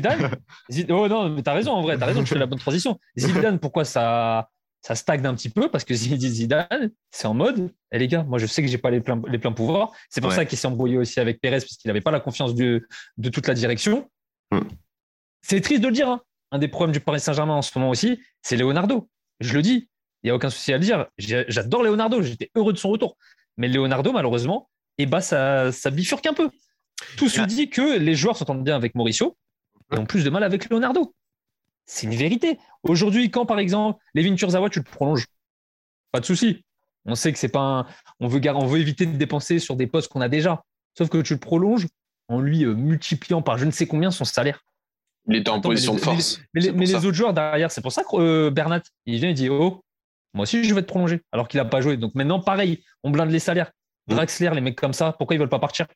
Zidane, 0.71 0.91
oh 0.91 1.08
non, 1.08 1.29
mais 1.29 1.41
t'as 1.43 1.53
raison, 1.53 1.73
en 1.73 1.82
vrai, 1.82 1.97
t'as 1.97 2.05
raison, 2.05 2.23
tu 2.23 2.29
fais 2.29 2.39
la 2.39 2.45
bonne 2.45 2.60
transition. 2.60 2.99
Zidane, 3.17 3.60
pourquoi 3.60 3.84
ça, 3.84 4.49
ça 4.82 4.95
stagne 4.95 5.25
un 5.25 5.36
petit 5.36 5.49
peu? 5.49 5.69
Parce 5.69 5.84
que 5.84 5.93
Zidane, 5.93 6.91
c'est 7.12 7.27
en 7.27 7.34
mode, 7.34 7.71
eh 7.91 7.99
les 7.99 8.08
gars, 8.08 8.23
moi 8.23 8.39
je 8.39 8.45
sais 8.45 8.62
que 8.62 8.67
j'ai 8.69 8.77
pas 8.77 8.91
les 8.91 9.01
pleins, 9.01 9.21
les 9.27 9.38
pleins 9.38 9.51
pouvoirs. 9.51 9.91
C'est 10.10 10.21
pour 10.21 10.32
ça 10.32 10.45
qu'il 10.45 10.58
s'est 10.58 10.67
embrouillé 10.67 10.97
aussi 10.97 11.19
avec 11.19 11.41
Pérez, 11.41 11.60
parce 11.60 11.75
qu'il 11.75 11.89
n'avait 11.89 12.01
pas 12.01 12.12
la 12.12 12.21
confiance 12.21 12.55
de, 12.55 12.88
de 13.17 13.29
toute 13.29 13.47
la 13.47 13.53
direction. 13.53 14.10
Hmm. 14.51 14.62
C'est 15.41 15.62
triste 15.62 15.82
de 15.82 15.88
le 15.88 15.93
dire. 15.93 16.10
Hein. 16.10 16.21
Un 16.51 16.60
des 16.60 16.67
problèmes 16.67 16.93
du 16.93 16.99
Paris 16.99 17.19
Saint-Germain 17.19 17.55
en 17.55 17.62
ce 17.62 17.77
moment 17.77 17.91
aussi, 17.91 18.19
c'est 18.41 18.55
Leonardo. 18.55 19.10
Je 19.39 19.53
le 19.53 19.62
dis, 19.62 19.89
il 20.23 20.27
n'y 20.27 20.32
a 20.32 20.36
aucun 20.36 20.49
souci 20.49 20.73
à 20.73 20.77
le 20.77 20.84
dire. 20.84 21.08
J'adore 21.17 21.84
Leonardo, 21.84 22.21
j'étais 22.21 22.49
heureux 22.55 22.73
de 22.73 22.77
son 22.77 22.89
retour. 22.89 23.17
Mais 23.58 23.67
Leonardo, 23.67 24.12
malheureusement, 24.12 24.69
et 24.99 25.05
bah 25.05 25.21
ça, 25.21 25.71
ça 25.71 25.89
bifurque 25.89 26.25
un 26.27 26.33
peu. 26.33 26.51
Tout 27.17 27.29
se 27.29 27.41
dit 27.41 27.69
que 27.69 27.97
les 27.97 28.13
joueurs 28.13 28.38
s'entendent 28.38 28.63
bien 28.63 28.75
avec 28.75 28.93
Mauricio 28.93 29.38
et 29.91 29.97
ont 29.97 30.05
plus 30.05 30.23
de 30.23 30.29
mal 30.29 30.43
avec 30.43 30.69
Leonardo. 30.69 31.15
C'est 31.85 32.05
une 32.05 32.13
vérité. 32.13 32.59
Aujourd'hui, 32.83 33.31
quand 33.31 33.45
par 33.45 33.57
exemple, 33.57 33.99
Levin 34.13 34.35
Kurzawa, 34.35 34.69
tu 34.69 34.79
le 34.79 34.83
prolonges, 34.83 35.25
pas 36.12 36.19
de 36.19 36.25
souci. 36.25 36.63
On 37.05 37.15
sait 37.15 37.31
que 37.31 37.39
c'est 37.39 37.49
pas 37.49 37.62
un... 37.62 37.88
on 38.19 38.27
veut 38.27 38.41
on 38.53 38.65
veut 38.65 38.79
éviter 38.79 39.05
de 39.05 39.15
dépenser 39.15 39.57
sur 39.57 39.75
des 39.77 39.88
postes 39.88 40.12
qu'on 40.12 40.21
a 40.21 40.27
déjà. 40.27 40.63
Sauf 40.97 41.09
que 41.09 41.21
tu 41.21 41.33
le 41.33 41.39
prolonges 41.39 41.88
en 42.27 42.41
lui 42.41 42.65
euh, 42.65 42.75
multipliant 42.75 43.41
par 43.41 43.57
je 43.57 43.65
ne 43.65 43.71
sais 43.71 43.88
combien 43.88 44.12
son 44.12 44.25
salaire. 44.25 44.63
Il 45.27 45.38
était 45.38 45.49
en 45.49 45.62
position 45.62 45.95
de 45.95 45.99
force. 45.99 46.41
Mais, 46.53 46.62
les, 46.62 46.95
autres 46.95 47.13
joueurs 47.13 47.33
derrière, 47.33 47.71
c'est 47.71 47.81
pour 47.81 47.91
ça 47.91 48.03
que 48.03 48.17
euh, 48.17 48.51
Bernat, 48.51 48.81
il 49.05 49.17
vient 49.19 49.29
et 49.29 49.33
dit 49.33 49.49
Oh, 49.49 49.81
moi 50.33 50.43
aussi 50.43 50.63
je 50.63 50.75
vais 50.75 50.81
te 50.81 50.88
prolonger, 50.88 51.21
alors 51.31 51.47
qu'il 51.47 51.59
n'a 51.59 51.65
pas 51.65 51.79
joué. 51.79 51.95
Donc 51.95 52.15
maintenant, 52.15 52.41
pareil, 52.41 52.83
on 53.03 53.12
blinde 53.12 53.31
les 53.31 53.39
salaires. 53.39 53.71
Mmh. 54.09 54.15
Draxler, 54.15 54.49
les 54.53 54.61
mecs 54.61 54.75
comme 54.75 54.93
ça, 54.93 55.13
pourquoi 55.13 55.35
ils 55.35 55.39
veulent 55.39 55.49
pas 55.49 55.59
partir? 55.59 55.87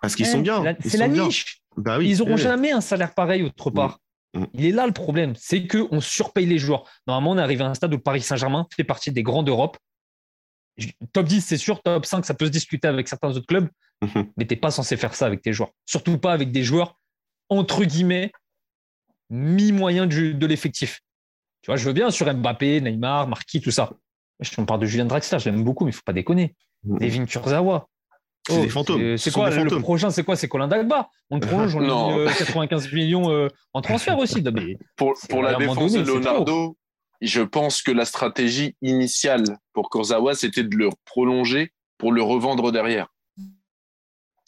Parce 0.00 0.14
qu'ils 0.14 0.26
sont 0.26 0.40
bien. 0.40 0.76
C'est 0.84 0.98
la, 0.98 1.08
niche. 1.08 1.62
Bah 1.76 1.98
oui, 1.98 2.10
ils 2.10 2.18
n'auront 2.18 2.36
jamais 2.36 2.70
un 2.70 2.80
salaire 2.80 3.14
pareil 3.14 3.42
autre 3.42 3.70
part. 3.70 3.98
Mmh. 4.34 4.40
Mmh. 4.40 4.46
Il 4.54 4.64
est 4.66 4.72
là 4.72 4.86
le 4.86 4.92
problème, 4.92 5.34
c'est 5.36 5.66
qu'on 5.66 6.00
surpaye 6.00 6.46
les 6.46 6.58
joueurs. 6.58 6.84
Normalement, 7.06 7.32
on 7.32 7.38
est 7.38 7.42
arrivé 7.42 7.64
à 7.64 7.68
un 7.68 7.74
stade 7.74 7.92
où 7.92 7.96
le 7.96 8.02
Paris 8.02 8.20
Saint-Germain 8.20 8.66
fait 8.74 8.84
partie 8.84 9.10
des 9.10 9.22
grands 9.22 9.42
d'Europe. 9.42 9.78
Top 11.12 11.26
10, 11.26 11.40
c'est 11.40 11.56
sûr. 11.56 11.82
Top 11.82 12.04
5, 12.04 12.24
ça 12.26 12.34
peut 12.34 12.46
se 12.46 12.50
discuter 12.50 12.86
avec 12.86 13.08
certains 13.08 13.30
autres 13.30 13.46
clubs. 13.46 13.68
Mais 14.02 14.46
tu 14.46 14.54
n'es 14.54 14.60
pas 14.60 14.70
censé 14.70 14.98
faire 14.98 15.14
ça 15.14 15.24
avec 15.24 15.40
tes 15.40 15.54
joueurs. 15.54 15.70
Surtout 15.86 16.18
pas 16.18 16.34
avec 16.34 16.52
des 16.52 16.62
joueurs, 16.62 16.98
entre 17.48 17.84
guillemets, 17.84 18.30
mi-moyen 19.30 20.06
de 20.06 20.46
l'effectif. 20.46 21.00
Tu 21.62 21.70
vois, 21.70 21.76
je 21.76 21.86
veux 21.86 21.94
bien 21.94 22.10
sur 22.10 22.32
Mbappé, 22.32 22.82
Neymar, 22.82 23.26
Marquis, 23.26 23.60
tout 23.60 23.70
ça. 23.70 23.90
On 24.58 24.66
parle 24.66 24.80
de 24.80 24.86
Julien 24.86 25.06
Draxler, 25.06 25.38
je 25.38 25.48
l'aime 25.48 25.64
beaucoup, 25.64 25.84
mais 25.84 25.90
il 25.90 25.94
ne 25.94 25.96
faut 25.96 26.04
pas 26.04 26.12
déconner. 26.12 26.54
Devin 26.86 27.24
Kurzawa. 27.26 27.88
C'est 28.46 28.60
des 28.60 28.66
oh, 28.66 28.70
fantômes. 28.70 29.16
C'est 29.18 29.32
quoi 29.32 29.50
le 29.50 29.80
prochain 29.80 30.10
C'est 30.10 30.22
quoi 30.22 30.36
C'est 30.36 30.48
Colin 30.48 30.68
Dagba? 30.68 31.08
On 31.30 31.38
le 31.38 31.46
prolonge, 31.46 31.74
on 31.74 32.26
a 32.26 32.32
95 32.32 32.92
millions 32.92 33.30
euh, 33.30 33.48
en 33.72 33.80
transfert 33.80 34.18
aussi. 34.18 34.42
pour, 34.96 35.14
pour 35.28 35.42
la 35.42 35.56
défense 35.56 35.92
de 35.92 36.00
Leonardo, 36.00 36.76
je 37.20 37.42
pense 37.42 37.82
que 37.82 37.90
la 37.90 38.04
stratégie 38.04 38.76
initiale 38.82 39.58
pour 39.72 39.90
Kurzawa, 39.90 40.34
c'était 40.34 40.62
de 40.62 40.76
le 40.76 40.90
prolonger 41.04 41.72
pour 41.98 42.12
le 42.12 42.22
revendre 42.22 42.70
derrière. 42.70 43.08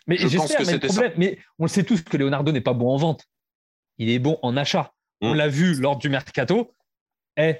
Mais 0.07 0.17
j'espère, 0.17 0.67
mais, 0.67 0.79
problème, 0.79 1.13
mais 1.17 1.39
on 1.59 1.65
le 1.65 1.69
sait 1.69 1.83
tous 1.83 2.03
que 2.03 2.17
Leonardo 2.17 2.53
n'est 2.53 2.63
pas 2.63 2.73
bon 2.73 2.95
en 2.95 2.97
vente. 2.97 3.27
Il 3.99 4.09
est 4.09 4.19
bon 4.19 4.39
en 4.43 4.57
achat. 4.57 4.93
On 5.21 5.35
mm. 5.35 5.37
l'a 5.37 5.49
vu 5.49 5.75
lors 5.75 5.99
du 5.99 6.09
mercato. 6.09 6.73
Eh, 7.37 7.57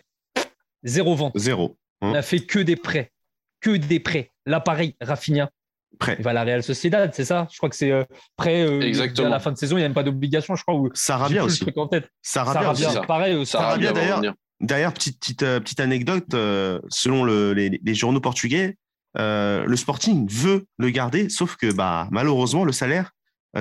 zéro 0.83 1.15
vente. 1.15 1.37
Zéro. 1.37 1.77
On 2.01 2.13
n'a 2.13 2.23
fait 2.23 2.41
que 2.41 2.59
des 2.59 2.77
prêts. 2.77 3.13
Que 3.61 3.77
des 3.77 4.01
prêts. 4.01 4.33
L'appareil 4.47 4.95
Rafinha, 5.01 5.51
prêt. 5.99 6.17
Il 6.19 6.25
va 6.25 6.31
à 6.31 6.33
la 6.33 6.45
Real 6.45 6.63
Sociedad, 6.63 7.11
c'est 7.15 7.25
ça 7.25 7.49
Je 7.51 7.57
crois 7.57 7.69
que 7.69 7.77
c'est 7.77 7.91
euh, 7.91 8.05
prêt 8.37 8.63
euh, 8.63 8.81
à 9.19 9.29
la 9.29 9.41
fin 9.41 9.53
de 9.53 9.59
saison. 9.59 9.77
Il 9.77 9.81
n'y 9.81 9.85
a 9.85 9.89
même 9.89 9.95
pas 9.95 10.03
d'obligation, 10.03 10.57
je 10.57 10.63
crois. 10.63 10.75
Où 10.75 10.91
Sarabia 10.95 11.45
aussi. 11.45 11.65
Le 11.65 11.79
en 11.79 11.89
tête. 11.89 12.09
Sarabia, 12.23 12.71
aussi. 12.71 12.85
Pareil. 13.07 13.35
Euh, 13.35 13.45
Sarabia, 13.45 13.93
d'ailleurs. 13.93 14.23
D'ailleurs, 14.61 14.93
petite, 14.93 15.21
petite, 15.21 15.39
petite 15.39 15.81
anecdote, 15.81 16.27
selon 16.89 17.25
les, 17.25 17.95
journaux 17.95 18.21
portugais, 18.21 18.77
le 19.15 19.77
Sporting 19.77 20.29
veut 20.29 20.67
le 20.79 20.91
garder, 20.91 21.29
sauf 21.29 21.57
que 21.57 21.73
bah, 21.73 22.09
malheureusement, 22.11 22.65
le 22.65 22.73
salaire, 22.73 23.13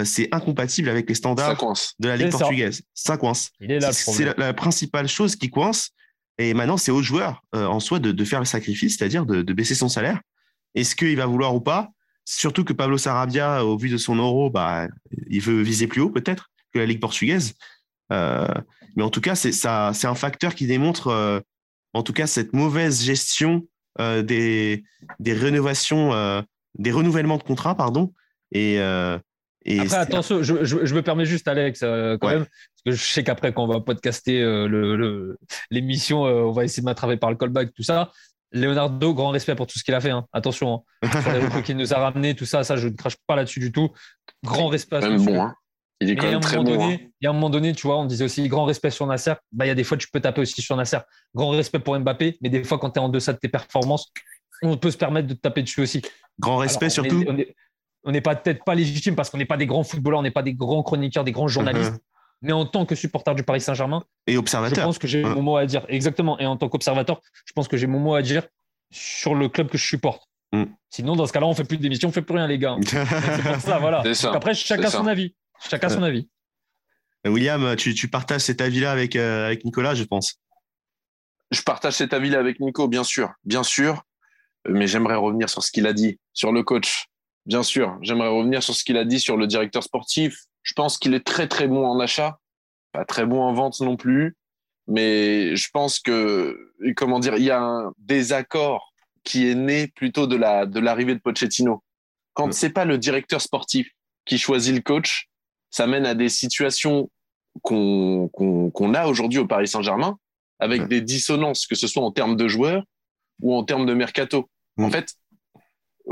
c'est 0.03 0.27
incompatible 0.31 0.89
avec 0.89 1.07
les 1.07 1.15
standards 1.15 1.55
de 1.99 2.07
la 2.07 2.17
Ligue 2.17 2.31
portugaise. 2.31 2.81
Ça, 2.95 3.17
coince. 3.17 3.51
C'est 3.91 4.25
la, 4.25 4.33
la, 4.37 4.53
principale 4.53 5.07
chose 5.07 5.35
qui 5.35 5.49
coince. 5.49 5.91
Et 6.37 6.53
maintenant, 6.53 6.77
c'est 6.77 6.91
au 6.91 7.01
joueur 7.01 7.41
en 7.53 7.79
soi 7.79 7.99
de, 7.99 8.23
faire 8.23 8.39
le 8.39 8.45
sacrifice, 8.45 8.97
c'est-à-dire 8.97 9.25
de, 9.25 9.53
baisser 9.53 9.75
son 9.75 9.89
salaire. 9.89 10.21
Est-ce 10.75 10.95
qu'il 10.95 11.15
va 11.15 11.25
vouloir 11.25 11.55
ou 11.55 11.61
pas? 11.61 11.89
Surtout 12.25 12.63
que 12.63 12.73
Pablo 12.73 12.97
Sarabia, 12.97 13.65
au 13.65 13.77
vu 13.77 13.89
de 13.89 13.97
son 13.97 14.17
euro, 14.17 14.49
bah, 14.49 14.87
il 15.29 15.41
veut 15.41 15.61
viser 15.61 15.87
plus 15.87 16.01
haut 16.01 16.09
peut-être 16.09 16.51
que 16.73 16.79
la 16.79 16.85
Ligue 16.85 16.99
portugaise. 16.99 17.53
Euh, 18.11 18.47
mais 18.95 19.03
en 19.03 19.09
tout 19.09 19.21
cas, 19.21 19.35
c'est 19.35 19.65
un 19.65 20.15
facteur 20.15 20.55
qui 20.55 20.67
démontre, 20.67 21.07
euh, 21.07 21.39
en 21.93 22.03
tout 22.03 22.13
cas, 22.13 22.27
cette 22.27 22.53
mauvaise 22.53 23.03
gestion 23.03 23.65
euh, 23.99 24.21
des, 24.21 24.83
des 25.19 25.33
rénovations, 25.33 26.43
des 26.77 26.91
renouvellements 26.91 27.37
de 27.37 27.43
contrats, 27.43 27.75
pardon. 27.75 28.13
Et, 28.51 28.79
Et 29.69 29.81
Après, 29.81 29.97
attention, 29.97 30.41
je, 30.41 30.63
je, 30.63 30.95
me 30.95 31.01
permets 31.01 31.25
juste, 31.25 31.47
Alex, 31.47 31.81
quand 31.81 32.29
même, 32.29 32.45
parce 32.45 32.83
que 32.85 32.91
je 32.91 33.03
sais 33.03 33.23
qu'après, 33.23 33.53
quand 33.53 33.65
on 33.65 33.67
va 33.67 33.81
podcaster 33.81 34.39
l'émission, 35.69 36.25
le, 36.25 36.45
on 36.45 36.51
va 36.51 36.63
essayer 36.63 36.81
de 36.81 36.85
m'attraper 36.85 37.17
par 37.17 37.29
le 37.29 37.35
callback, 37.35 37.73
tout 37.73 37.83
ça. 37.83 38.11
Leonardo, 38.51 39.13
grand 39.13 39.29
respect 39.29 39.55
pour 39.55 39.67
tout 39.67 39.77
ce 39.77 39.83
qu'il 39.83 39.93
a 39.93 39.99
fait. 39.99 40.11
Hein. 40.11 40.25
Attention, 40.31 40.83
hein. 41.03 41.49
sur 41.51 41.63
qu'il 41.63 41.77
nous 41.77 41.93
a 41.93 41.97
ramené, 41.97 42.33
tout 42.33 42.45
ça, 42.45 42.63
ça, 42.63 42.77
je 42.77 42.87
ne 42.87 42.95
crache 42.95 43.17
pas 43.27 43.35
là-dessus 43.35 43.59
du 43.59 43.71
tout. 43.71 43.89
Grand 44.43 44.67
respect. 44.67 44.99
Même 45.01 45.23
bon, 45.23 45.41
hein. 45.41 45.53
Il 45.99 46.11
est 46.11 46.15
quand 46.15 46.29
même 46.29 46.39
très 46.39 46.57
bon. 46.57 46.89
Hein. 46.89 46.97
Il 47.21 47.25
y 47.25 47.27
a 47.27 47.31
un 47.31 47.33
moment 47.33 47.49
donné, 47.49 47.73
tu 47.73 47.87
vois, 47.87 47.97
on 47.97 48.05
disait 48.05 48.23
aussi 48.23 48.47
grand 48.47 48.65
respect 48.65 48.91
sur 48.91 49.07
Nasser. 49.07 49.33
Bah, 49.51 49.65
il 49.65 49.69
y 49.69 49.71
a 49.71 49.75
des 49.75 49.83
fois, 49.83 49.97
tu 49.97 50.07
peux 50.09 50.19
taper 50.19 50.41
aussi 50.41 50.61
sur 50.61 50.75
Nasser. 50.75 50.99
Grand 51.33 51.49
respect 51.49 51.79
pour 51.79 51.99
Mbappé, 51.99 52.37
mais 52.41 52.49
des 52.49 52.63
fois, 52.63 52.77
quand 52.77 52.91
tu 52.91 52.99
es 52.99 53.01
en 53.01 53.09
deçà 53.09 53.33
de 53.33 53.39
tes 53.39 53.47
performances, 53.47 54.11
on 54.61 54.77
peut 54.77 54.91
se 54.91 54.97
permettre 54.97 55.27
de 55.27 55.33
te 55.33 55.39
taper 55.39 55.63
dessus 55.63 55.81
aussi. 55.81 56.01
Grand 56.39 56.57
respect 56.57 56.89
surtout. 56.89 57.25
On 58.07 58.11
n'est 58.11 58.21
pas 58.21 58.35
peut-être 58.35 58.63
pas 58.63 58.73
légitime 58.73 59.15
parce 59.15 59.29
qu'on 59.29 59.37
n'est 59.37 59.45
pas 59.45 59.57
des 59.57 59.67
grands 59.67 59.83
footballeurs, 59.83 60.21
on 60.21 60.23
n'est 60.23 60.31
pas 60.31 60.41
des 60.41 60.53
grands 60.53 60.81
chroniqueurs, 60.81 61.25
des 61.25 61.33
grands 61.33 61.49
journalistes. 61.49 61.91
Uh-huh. 61.91 62.41
Mais 62.41 62.53
en 62.53 62.65
tant 62.65 62.85
que 62.85 62.95
supporter 62.95 63.35
du 63.35 63.43
Paris 63.43 63.59
Saint-Germain, 63.59 64.03
et 64.27 64.37
observateur, 64.37 64.77
je 64.77 64.81
pense 64.81 64.97
que 64.97 65.07
j'ai 65.07 65.23
mon 65.23 65.41
mot 65.41 65.57
à 65.57 65.65
dire. 65.65 65.85
Exactement. 65.89 66.39
Et 66.39 66.45
en 66.45 66.55
tant 66.55 66.69
qu'observateur, 66.69 67.21
je 67.45 67.51
pense 67.51 67.67
que 67.67 67.75
j'ai 67.75 67.87
mon 67.87 67.99
mot 67.99 68.15
à 68.15 68.21
dire 68.21 68.47
sur 68.91 69.35
le 69.35 69.49
club 69.49 69.69
que 69.69 69.77
je 69.77 69.85
supporte. 69.85 70.23
Mm. 70.53 70.63
Sinon, 70.89 71.17
dans 71.17 71.27
ce 71.27 71.33
cas-là, 71.33 71.47
on 71.47 71.53
fait 71.53 71.65
plus 71.65 71.77
d'émissions, 71.77 72.07
on 72.07 72.11
fait 72.13 72.21
plus 72.21 72.35
rien, 72.35 72.47
les 72.47 72.57
gars. 72.57 72.77
c'est 72.85 73.43
pour 73.43 73.59
ça, 73.59 73.79
voilà. 73.79 74.03
après, 74.31 74.53
chacun 74.53 74.89
son 74.89 75.07
avis. 75.07 75.35
Chacun 75.69 75.89
son 75.89 76.03
avis. 76.03 76.29
Euh, 77.25 77.31
William, 77.31 77.75
tu, 77.75 78.07
partages 78.07 78.41
cet 78.41 78.61
avis-là 78.61 78.91
avec, 78.91 79.17
euh, 79.17 79.47
avec 79.47 79.65
Nicolas, 79.65 79.95
je 79.95 80.05
pense. 80.05 80.39
Je 81.51 81.61
partage 81.61 81.95
cet 81.95 82.13
avis-là 82.13 82.39
avec 82.39 82.61
Nico, 82.61 82.87
bien 82.87 83.03
sûr, 83.03 83.33
bien 83.43 83.63
sûr. 83.63 84.03
Mais 84.69 84.87
j'aimerais 84.87 85.15
revenir 85.15 85.49
sur 85.49 85.63
ce 85.63 85.71
qu'il 85.71 85.87
a 85.87 85.93
dit 85.93 86.19
sur 86.33 86.53
le 86.53 86.63
coach. 86.63 87.07
Bien 87.47 87.63
sûr, 87.63 87.97
j'aimerais 88.01 88.27
revenir 88.27 88.61
sur 88.61 88.75
ce 88.75 88.83
qu'il 88.83 88.97
a 88.97 89.05
dit 89.05 89.21
sur 89.21 89.37
le 89.37 89.47
directeur 89.47 89.81
sportif. 89.81 90.37
Je 90.63 90.73
pense 90.73 90.97
qu'il 90.97 91.13
est 91.13 91.25
très 91.25 91.47
très 91.47 91.69
bon 91.69 91.87
en 91.87 91.97
achat, 92.01 92.39
pas 92.91 93.05
très 93.05 93.25
bon 93.25 93.41
en 93.41 93.53
vente 93.53 93.79
non 93.79 93.95
plus. 93.95 94.35
Mais 94.87 95.55
je 95.55 95.69
pense 95.71 95.99
que, 95.99 96.73
comment 96.97 97.19
dire, 97.19 97.35
il 97.37 97.43
y 97.43 97.51
a 97.51 97.61
un 97.61 97.93
désaccord 97.99 98.93
qui 99.23 99.47
est 99.47 99.55
né 99.55 99.87
plutôt 99.87 100.27
de 100.27 100.35
la 100.35 100.65
de 100.65 100.79
l'arrivée 100.81 101.15
de 101.15 101.21
Pochettino. 101.21 101.83
Quand 102.33 102.53
c'est 102.53 102.69
pas 102.69 102.83
le 102.83 102.97
directeur 102.97 103.41
sportif 103.41 103.89
qui 104.25 104.37
choisit 104.37 104.75
le 104.75 104.81
coach, 104.81 105.29
ça 105.71 105.87
mène 105.87 106.05
à 106.05 106.15
des 106.15 106.29
situations 106.29 107.09
qu'on 107.61 108.27
qu'on 108.27 108.93
a 108.93 109.07
aujourd'hui 109.07 109.39
au 109.39 109.47
Paris 109.47 109.69
Saint-Germain 109.69 110.17
avec 110.59 110.87
des 110.87 110.99
dissonances, 110.99 111.65
que 111.65 111.75
ce 111.75 111.87
soit 111.87 112.03
en 112.03 112.11
termes 112.11 112.35
de 112.35 112.49
joueurs 112.49 112.83
ou 113.41 113.55
en 113.55 113.63
termes 113.63 113.85
de 113.85 113.93
mercato. 113.93 114.49
En 114.77 114.91
fait, 114.91 115.15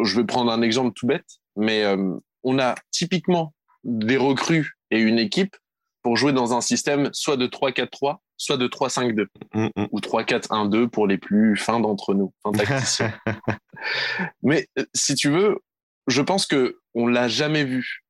je 0.03 0.15
vais 0.19 0.25
prendre 0.25 0.51
un 0.51 0.61
exemple 0.61 0.93
tout 0.93 1.07
bête, 1.07 1.39
mais 1.55 1.83
euh, 1.83 2.13
on 2.43 2.59
a 2.59 2.75
typiquement 2.91 3.53
des 3.83 4.17
recrues 4.17 4.77
et 4.91 4.99
une 4.99 5.19
équipe 5.19 5.55
pour 6.01 6.17
jouer 6.17 6.33
dans 6.33 6.53
un 6.53 6.61
système 6.61 7.09
soit 7.13 7.37
de 7.37 7.47
3-4-3, 7.47 8.17
soit 8.37 8.57
de 8.57 8.67
3-5-2 8.67 9.25
mm, 9.53 9.69
mm. 9.75 9.87
ou 9.91 9.99
3-4-1-2 9.99 10.87
pour 10.87 11.07
les 11.07 11.17
plus 11.17 11.57
fins 11.57 11.79
d'entre 11.79 12.13
nous, 12.13 12.33
Mais 14.43 14.67
euh, 14.77 14.85
si 14.93 15.15
tu 15.15 15.29
veux, 15.29 15.59
je 16.07 16.21
pense 16.21 16.45
que 16.45 16.77
on 16.93 17.07
l'a 17.07 17.27
jamais 17.27 17.63
vu 17.63 18.03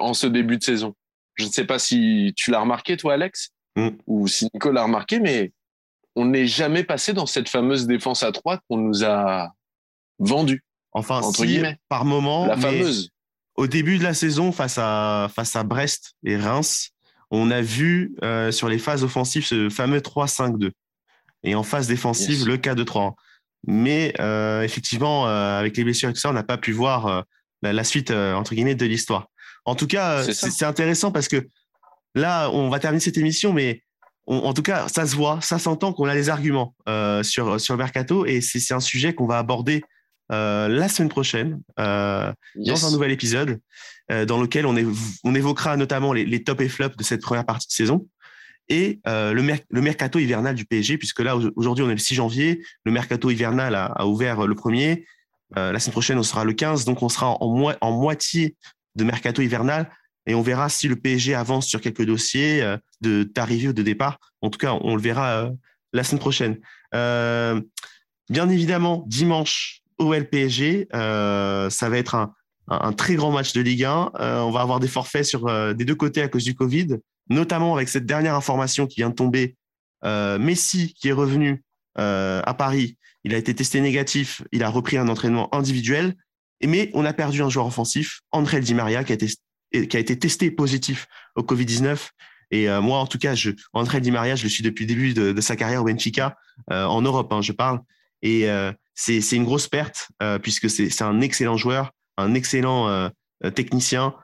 en 0.00 0.14
ce 0.14 0.26
début 0.26 0.58
de 0.58 0.62
saison. 0.62 0.94
Je 1.36 1.46
ne 1.46 1.50
sais 1.50 1.64
pas 1.64 1.78
si 1.78 2.34
tu 2.36 2.50
l'as 2.50 2.60
remarqué 2.60 2.96
toi, 2.96 3.14
Alex, 3.14 3.50
mm. 3.76 3.88
ou 4.06 4.26
si 4.28 4.48
Nico 4.52 4.70
l'a 4.70 4.82
remarqué, 4.82 5.20
mais 5.20 5.52
on 6.16 6.26
n'est 6.26 6.46
jamais 6.46 6.84
passé 6.84 7.12
dans 7.12 7.26
cette 7.26 7.48
fameuse 7.48 7.86
défense 7.86 8.22
à 8.22 8.32
3 8.32 8.58
qu'on 8.68 8.78
nous 8.78 9.04
a 9.04 9.52
vendue. 10.18 10.64
Enfin, 10.92 11.20
entre 11.20 11.44
par 11.88 12.04
moment. 12.04 12.46
La 12.46 12.56
fameuse. 12.56 13.10
Au 13.56 13.66
début 13.66 13.98
de 13.98 14.04
la 14.04 14.14
saison, 14.14 14.52
face 14.52 14.78
à, 14.78 15.28
face 15.34 15.56
à 15.56 15.64
Brest 15.64 16.14
et 16.24 16.36
Reims, 16.36 16.90
on 17.30 17.50
a 17.50 17.60
vu 17.60 18.14
euh, 18.22 18.52
sur 18.52 18.68
les 18.68 18.78
phases 18.78 19.02
offensives 19.02 19.44
ce 19.44 19.68
fameux 19.68 19.98
3-5-2 19.98 20.70
et 21.42 21.54
en 21.54 21.62
phase 21.62 21.88
défensive 21.88 22.46
le 22.46 22.56
4-2-3. 22.56 23.14
Mais 23.66 24.14
euh, 24.20 24.62
effectivement, 24.62 25.26
euh, 25.26 25.58
avec 25.58 25.76
les 25.76 25.84
blessures 25.84 26.08
et 26.08 26.12
tout 26.12 26.20
ça, 26.20 26.30
on 26.30 26.34
n'a 26.34 26.44
pas 26.44 26.56
pu 26.56 26.72
voir 26.72 27.24
la, 27.62 27.84
suite 27.84 28.10
entre 28.10 28.54
guillemets 28.54 28.74
de 28.74 28.86
l'histoire. 28.86 29.28
En 29.64 29.74
tout 29.74 29.86
cas, 29.86 30.22
c'est 30.22 30.64
intéressant 30.64 31.10
parce 31.10 31.28
que 31.28 31.48
là, 32.14 32.50
on 32.50 32.70
va 32.70 32.78
terminer 32.78 33.00
cette 33.00 33.18
émission, 33.18 33.52
mais 33.52 33.82
en 34.26 34.54
tout 34.54 34.62
cas, 34.62 34.88
ça 34.88 35.06
se 35.06 35.16
voit, 35.16 35.40
ça 35.42 35.58
s'entend 35.58 35.92
qu'on 35.92 36.06
a 36.06 36.14
les 36.14 36.28
arguments 36.28 36.74
sur 37.22 37.60
sur 37.60 37.74
le 37.74 37.78
mercato 37.78 38.24
et 38.24 38.40
c'est 38.40 38.72
un 38.72 38.80
sujet 38.80 39.14
qu'on 39.14 39.26
va 39.26 39.38
aborder 39.38 39.82
euh, 40.30 40.68
la 40.68 40.88
semaine 40.88 41.08
prochaine 41.08 41.62
euh, 41.78 42.30
dans 42.54 42.86
un 42.86 42.90
nouvel 42.90 43.12
épisode 43.12 43.60
euh, 44.10 44.26
dans 44.26 44.40
lequel 44.40 44.66
on, 44.66 44.76
on 45.24 45.34
évoquera 45.34 45.78
notamment 45.78 46.12
les, 46.12 46.26
les 46.26 46.44
top 46.44 46.60
et 46.60 46.68
flops 46.68 46.96
de 46.96 47.02
cette 47.02 47.22
première 47.22 47.46
partie 47.46 47.66
de 47.66 47.72
saison 47.72 48.06
et 48.68 49.00
le, 49.06 49.56
le, 49.70 49.80
mercato 49.80 50.18
hivernal 50.18 50.54
du 50.54 50.66
PSG, 50.66 50.98
puisque 50.98 51.20
là, 51.20 51.34
aujourd'hui, 51.56 51.82
on 51.82 51.88
est 51.88 51.94
le 51.94 51.96
6 51.96 52.16
janvier, 52.16 52.62
le 52.84 52.92
mercato 52.92 53.30
hivernal 53.30 53.74
a, 53.74 53.86
a 53.86 54.04
ouvert 54.04 54.46
le 54.46 54.54
premier, 54.54 55.06
la 55.56 55.78
semaine 55.78 55.92
prochaine, 55.92 56.18
on 56.18 56.22
sera 56.22 56.44
le 56.44 56.52
15, 56.52 56.84
donc 56.84 57.02
on 57.02 57.08
sera 57.08 57.30
en, 57.40 57.74
en 57.80 57.92
moitié 57.92 58.56
de 58.94 59.04
mercato 59.04 59.40
hivernal, 59.40 59.90
et 60.26 60.34
on 60.34 60.42
verra 60.42 60.68
si 60.68 60.86
le 60.86 60.96
PSG 60.96 61.34
avance 61.34 61.66
sur 61.66 61.80
quelques 61.80 62.04
dossiers 62.04 62.76
de 63.00 63.22
d'arrivée 63.22 63.68
ou 63.68 63.72
de 63.72 63.82
départ. 63.82 64.18
En 64.42 64.50
tout 64.50 64.58
cas, 64.58 64.74
on 64.82 64.96
le 64.96 65.00
verra 65.00 65.50
la 65.94 66.04
semaine 66.04 66.20
prochaine. 66.20 66.58
bien 66.92 68.48
évidemment, 68.50 69.02
dimanche, 69.06 69.80
OL 69.98 70.24
PSG. 70.28 70.88
Euh, 70.94 71.70
ça 71.70 71.88
va 71.88 71.98
être 71.98 72.14
un, 72.14 72.32
un, 72.68 72.92
très 72.92 73.14
grand 73.14 73.30
match 73.30 73.52
de 73.52 73.60
Ligue 73.60 73.84
1. 73.84 74.12
Euh, 74.20 74.40
on 74.40 74.50
va 74.50 74.60
avoir 74.60 74.80
des 74.80 74.88
forfaits 74.88 75.24
sur 75.24 75.46
euh, 75.46 75.74
des 75.74 75.84
deux 75.84 75.94
côtés 75.94 76.22
à 76.22 76.28
cause 76.28 76.44
du 76.44 76.54
Covid, 76.54 76.96
notamment 77.28 77.74
avec 77.74 77.88
cette 77.88 78.06
dernière 78.06 78.34
information 78.34 78.86
qui 78.86 78.96
vient 78.96 79.10
de 79.10 79.14
tomber. 79.14 79.56
Messi 80.04 80.94
qui 80.94 81.08
est 81.08 81.12
revenu 81.12 81.64
à 81.96 82.54
Paris, 82.56 82.96
il 83.24 83.34
a 83.34 83.36
été 83.36 83.52
testé 83.52 83.80
négatif, 83.80 84.42
il 84.52 84.62
a 84.62 84.70
repris 84.70 84.96
un 84.96 85.08
entraînement 85.08 85.52
individuel, 85.52 86.14
mais 86.64 86.88
on 86.94 87.04
a 87.04 87.12
perdu 87.12 87.42
un 87.42 87.48
joueur 87.48 87.66
offensif, 87.66 88.20
André 88.30 88.60
Di 88.60 88.74
Maria, 88.74 89.02
qui 89.02 89.12
a, 89.12 89.16
qui 89.16 89.96
a 89.96 89.98
été 89.98 90.16
testé 90.16 90.52
positif 90.52 91.08
au 91.34 91.42
Covid-19. 91.42 92.10
Et 92.52 92.68
moi, 92.80 93.00
en 93.00 93.08
tout 93.08 93.18
cas, 93.18 93.34
je, 93.34 93.50
André 93.72 94.00
Di 94.00 94.12
Maria, 94.12 94.36
je 94.36 94.44
le 94.44 94.50
suis 94.50 94.62
depuis 94.62 94.84
le 94.84 94.94
début 94.94 95.14
de, 95.14 95.40
sa 95.40 95.56
carrière 95.56 95.82
au 95.82 95.86
Benfica, 95.86 96.36
en 96.70 97.02
Europe, 97.02 97.32
hein, 97.32 97.42
je 97.42 97.50
parle. 97.50 97.80
Et 98.22 98.46
c'est 98.98 99.36
une 99.36 99.44
grosse 99.44 99.68
perte 99.68 100.08
euh, 100.22 100.38
puisque 100.38 100.68
c'est 100.68 101.02
un 101.02 101.20
excellent 101.20 101.56
joueur, 101.56 101.92
un 102.16 102.34
excellent 102.34 102.88
euh, 102.88 103.08
euh, 103.44 103.50
technicien, 103.50 104.14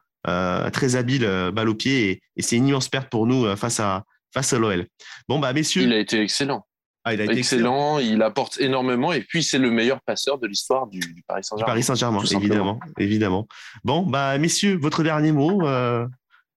très 0.72 0.96
habile 0.96 1.28
balle 1.52 1.68
au 1.68 1.74
pied 1.74 2.22
et, 2.36 2.42
c'est 2.42 2.56
une 2.56 2.66
immense 2.66 2.88
perte 2.88 3.10
pour 3.10 3.26
nous 3.26 3.54
face 3.56 3.78
à 3.78 4.04
face 4.32 4.54
à 4.54 4.58
l'OL. 4.58 4.86
Bon 5.28 5.38
bah 5.38 5.52
messieurs, 5.52 5.82
il 5.82 5.92
a 5.92 5.98
été 5.98 6.18
excellent. 6.18 6.66
Ah, 7.04 7.12
il 7.12 7.20
a 7.20 7.24
été 7.24 7.36
excellent, 7.36 7.98
il 7.98 8.22
apporte 8.22 8.58
énormément 8.58 9.12
et 9.12 9.20
puis 9.20 9.44
c'est 9.44 9.58
le 9.58 9.70
meilleur 9.70 10.00
passeur 10.00 10.38
de 10.38 10.46
l'histoire 10.46 10.86
du, 10.86 11.00
Paris 11.28 11.44
Saint-Germain. 11.44 11.70
Paris 11.70 11.82
Saint-Germain, 11.82 12.24
évidemment, 12.24 12.80
évidemment. 12.98 13.46
Bon 13.84 14.02
bah 14.02 14.38
messieurs, 14.38 14.78
votre 14.78 15.02
dernier 15.02 15.30
mot 15.30 15.62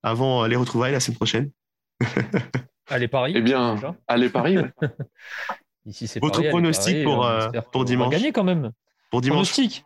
avant 0.01 0.45
les 0.45 0.55
retrouvailles 0.55 0.93
la 0.93 1.01
semaine 1.01 1.17
prochaine. 1.17 1.51
allez 2.87 3.09
Paris. 3.09 3.33
Eh 3.35 3.41
bien, 3.41 3.75
allez 4.07 4.29
Paris. 4.29 4.59
Votre 6.21 6.49
pronostic 6.49 7.03
pour, 7.03 7.25
euh, 7.25 7.49
pour 7.71 7.85
dimanche 7.85 8.11
gagner 8.11 8.31
quand 8.31 8.43
même. 8.43 8.71
Pour 9.09 9.21
dimanche. 9.21 9.51
Pronostic. 9.51 9.85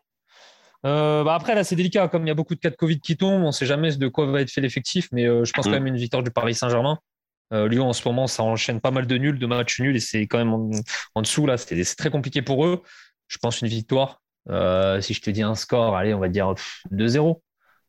Euh, 0.84 1.24
bah 1.24 1.36
après, 1.36 1.54
là, 1.54 1.64
c'est 1.64 1.76
délicat. 1.76 2.08
Comme 2.08 2.24
il 2.24 2.28
y 2.28 2.32
a 2.32 2.36
beaucoup 2.36 2.56
de 2.56 2.60
cas 2.60 2.72
de 2.72 2.76
Covid 2.76 3.00
qui 3.00 3.18
tombent, 3.18 3.44
on 3.44 3.48
ne 3.48 3.52
sait 3.52 3.68
jamais 3.68 3.96
de 3.96 4.08
quoi 4.08 4.26
va 4.26 4.42
être 4.42 4.50
fait 4.50 4.62
l'effectif. 4.62 5.10
Mais 5.12 5.28
euh, 5.28 5.46
je 5.46 5.52
pense 5.54 5.66
quand 5.66 5.72
mm. 5.72 5.74
même 5.74 5.88
une 5.88 5.98
victoire 5.98 6.24
du 6.24 6.32
Paris 6.32 6.56
Saint-Germain. 6.56 6.98
Lyon, 7.54 7.90
en 7.90 7.94
ce 7.94 8.08
moment, 8.08 8.28
ça 8.28 8.44
enchaîne 8.44 8.80
pas 8.80 8.92
mal 8.92 9.06
de 9.06 9.18
nuls, 9.18 9.38
de 9.38 9.46
matchs 9.46 9.82
nuls. 9.82 9.98
Et 9.98 10.00
c'est 10.00 10.26
quand 10.26 10.38
même 10.38 10.54
en, 10.54 11.22
dessous. 11.22 11.46
là. 11.46 11.58
C'est 11.58 11.96
très 11.98 12.10
compliqué 12.10 12.42
pour 12.42 12.66
eux. 12.66 12.82
Je 13.28 13.38
pense 13.40 13.60
une 13.60 13.68
victoire. 13.68 14.22
si 14.48 15.14
je 15.14 15.22
te 15.22 15.30
dis 15.30 15.42
un 15.44 15.56
score, 15.56 15.98
allez, 15.98 16.14
on 16.14 16.20
va 16.20 16.30
dire 16.30 16.54
2-0. 16.94 17.42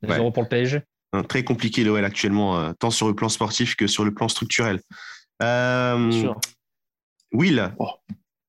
2-0 0.05 0.33
pour 0.33 0.43
le 0.43 0.49
PSG. 0.49 0.81
Très 1.29 1.45
compliqué 1.45 1.85
l'OL 1.85 2.05
actuellement, 2.05 2.73
tant 2.75 2.91
sur 2.91 3.07
le 3.07 3.15
plan 3.15 3.29
sportif 3.29 3.77
que 3.77 3.87
sur 3.87 4.05
le 4.05 4.13
plan 4.13 4.27
structurel. 4.27 4.81
sûr. 5.41 6.41
Will, 7.33 7.73
oh. 7.79 7.89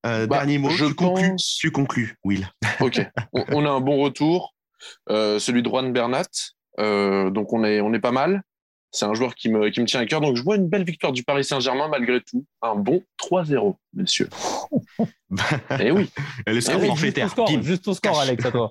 euh, 0.06 0.26
bah, 0.26 0.38
dernier 0.38 0.58
mot, 0.58 0.70
je 0.70 0.86
tu, 0.86 0.94
pense... 0.94 1.62
conclus, 1.72 2.16
Will. 2.24 2.48
Ok, 2.80 3.00
on, 3.32 3.64
a 3.64 3.70
un 3.70 3.80
bon 3.80 3.98
retour, 4.02 4.54
euh, 5.10 5.38
celui 5.38 5.62
de 5.62 5.68
Juan 5.68 5.92
Bernat, 5.92 6.28
euh, 6.80 7.30
donc 7.30 7.52
on 7.52 7.64
est, 7.64 7.80
on 7.80 7.92
est 7.94 8.00
pas 8.00 8.12
mal. 8.12 8.42
C'est 8.90 9.06
un 9.06 9.14
joueur 9.14 9.34
qui 9.34 9.48
me, 9.48 9.70
qui 9.70 9.80
me 9.80 9.86
tient 9.86 10.00
à 10.00 10.06
cœur, 10.06 10.20
donc 10.20 10.36
je 10.36 10.42
vois 10.42 10.54
une 10.54 10.68
belle 10.68 10.84
victoire 10.84 11.12
du 11.12 11.24
Paris 11.24 11.42
Saint-Germain 11.42 11.88
malgré 11.88 12.20
tout. 12.20 12.44
Un 12.62 12.76
bon 12.76 13.02
3-0, 13.20 13.74
monsieur. 13.94 14.28
Eh 15.80 15.90
oui. 15.90 16.08
Le 16.46 16.60
score 16.60 16.78
eh 16.80 16.86
forfaitaire. 16.86 17.34
Juste 17.60 17.86
ton 17.86 17.94
score, 17.94 18.20
Alex, 18.20 18.46
à 18.46 18.52
toi. 18.52 18.70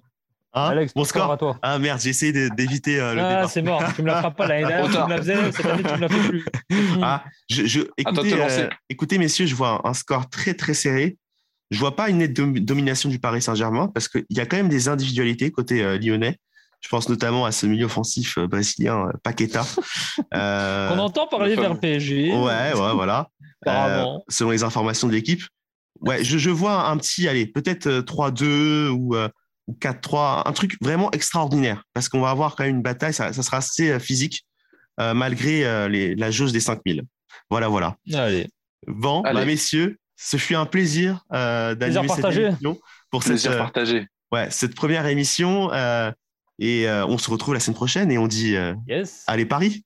Hein 0.55 0.69
Alex, 0.69 0.93
mon 0.95 1.03
score, 1.03 1.31
à 1.31 1.37
toi. 1.37 1.57
Ah 1.63 1.79
merde, 1.79 1.99
j'ai 1.99 2.11
essayé 2.11 2.31
d'éviter 2.51 2.99
euh, 2.99 3.15
le 3.15 3.21
ah, 3.21 3.47
c'est 3.47 3.63
mort, 3.63 3.81
tu 3.95 4.03
me 4.03 4.07
la 4.07 4.17
feras 4.17 4.31
pas 4.31 4.45
l'année 4.45 4.67
dernière, 4.67 4.91
tu 4.91 4.97
me 4.97 5.09
la 5.09 5.17
faisais, 5.17 5.51
cette 5.51 5.65
année 5.65 5.83
tu 5.83 5.93
me 5.93 5.97
la 5.97 6.09
fais 6.09 6.29
plus. 6.29 6.45
Ah, 7.01 7.23
je, 7.49 7.65
je, 7.65 7.81
écoutez, 7.97 8.33
euh, 8.33 8.69
écoutez, 8.87 9.17
messieurs, 9.17 9.47
je 9.47 9.55
vois 9.55 9.81
un 9.83 9.93
score 9.95 10.29
très 10.29 10.53
très 10.53 10.75
serré. 10.75 11.17
Je 11.71 11.79
vois 11.79 11.95
pas 11.95 12.09
une 12.09 12.19
nette 12.19 12.33
domination 12.33 13.09
du 13.09 13.17
Paris 13.17 13.41
Saint-Germain 13.41 13.87
parce 13.87 14.07
qu'il 14.07 14.25
y 14.29 14.39
a 14.39 14.45
quand 14.45 14.57
même 14.57 14.69
des 14.69 14.89
individualités 14.89 15.51
côté 15.51 15.83
euh, 15.83 15.97
lyonnais. 15.97 16.37
Je 16.81 16.89
pense 16.89 17.09
notamment 17.09 17.45
à 17.45 17.51
ce 17.51 17.65
milieu 17.65 17.85
offensif 17.85 18.37
brésilien, 18.37 19.09
Paqueta. 19.23 19.65
On 20.33 20.99
entend 20.99 21.25
parler 21.27 21.55
vers 21.55 21.79
PSG. 21.79 22.31
Ouais, 22.31 22.73
ouais, 22.73 22.93
voilà. 22.93 23.29
selon 24.27 24.51
les 24.51 24.63
informations 24.63 25.07
de 25.07 25.13
l'équipe. 25.13 25.41
Ouais, 26.01 26.23
je, 26.23 26.37
je, 26.37 26.49
vois 26.49 26.89
un 26.89 26.97
petit, 26.97 27.27
allez, 27.27 27.47
peut-être 27.47 27.87
3-2 27.87 28.89
ou, 28.89 29.15
ou 29.67 29.77
4-3, 29.79 30.47
un 30.47 30.51
truc 30.53 30.77
vraiment 30.81 31.11
extraordinaire. 31.11 31.83
Parce 31.93 32.09
qu'on 32.09 32.21
va 32.21 32.29
avoir 32.29 32.55
quand 32.55 32.63
même 32.63 32.77
une 32.77 32.81
bataille, 32.81 33.13
ça, 33.13 33.33
ça 33.33 33.43
sera 33.43 33.57
assez 33.57 33.99
physique, 33.99 34.45
malgré 34.97 35.89
les, 35.89 36.15
la 36.15 36.31
jauge 36.31 36.51
des 36.51 36.59
5000. 36.59 37.03
Voilà, 37.49 37.67
voilà. 37.67 37.95
Allez. 38.13 38.47
Bon, 38.87 39.21
bah, 39.21 39.45
messieurs, 39.45 39.97
ce 40.15 40.37
fut 40.37 40.55
un 40.55 40.65
plaisir 40.65 41.23
euh, 41.33 41.75
d'animer 41.75 42.07
cette 42.07 42.25
émission 42.25 42.77
pour 43.09 43.23
cette, 43.23 43.45
euh, 43.45 44.03
ouais, 44.31 44.49
cette 44.49 44.75
première 44.75 45.05
émission. 45.05 45.71
Euh, 45.73 46.11
et 46.59 46.87
euh, 46.87 47.05
on 47.05 47.17
se 47.17 47.29
retrouve 47.29 47.53
la 47.53 47.59
semaine 47.59 47.75
prochaine 47.75 48.11
et 48.11 48.17
on 48.17 48.27
dit 48.27 48.55
yes. 48.87 49.23
allez 49.27 49.45
Paris. 49.45 49.85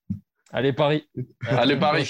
Allez 0.51 0.73
Paris. 0.73 1.07
allez 1.47 1.77
Paris. 1.77 2.07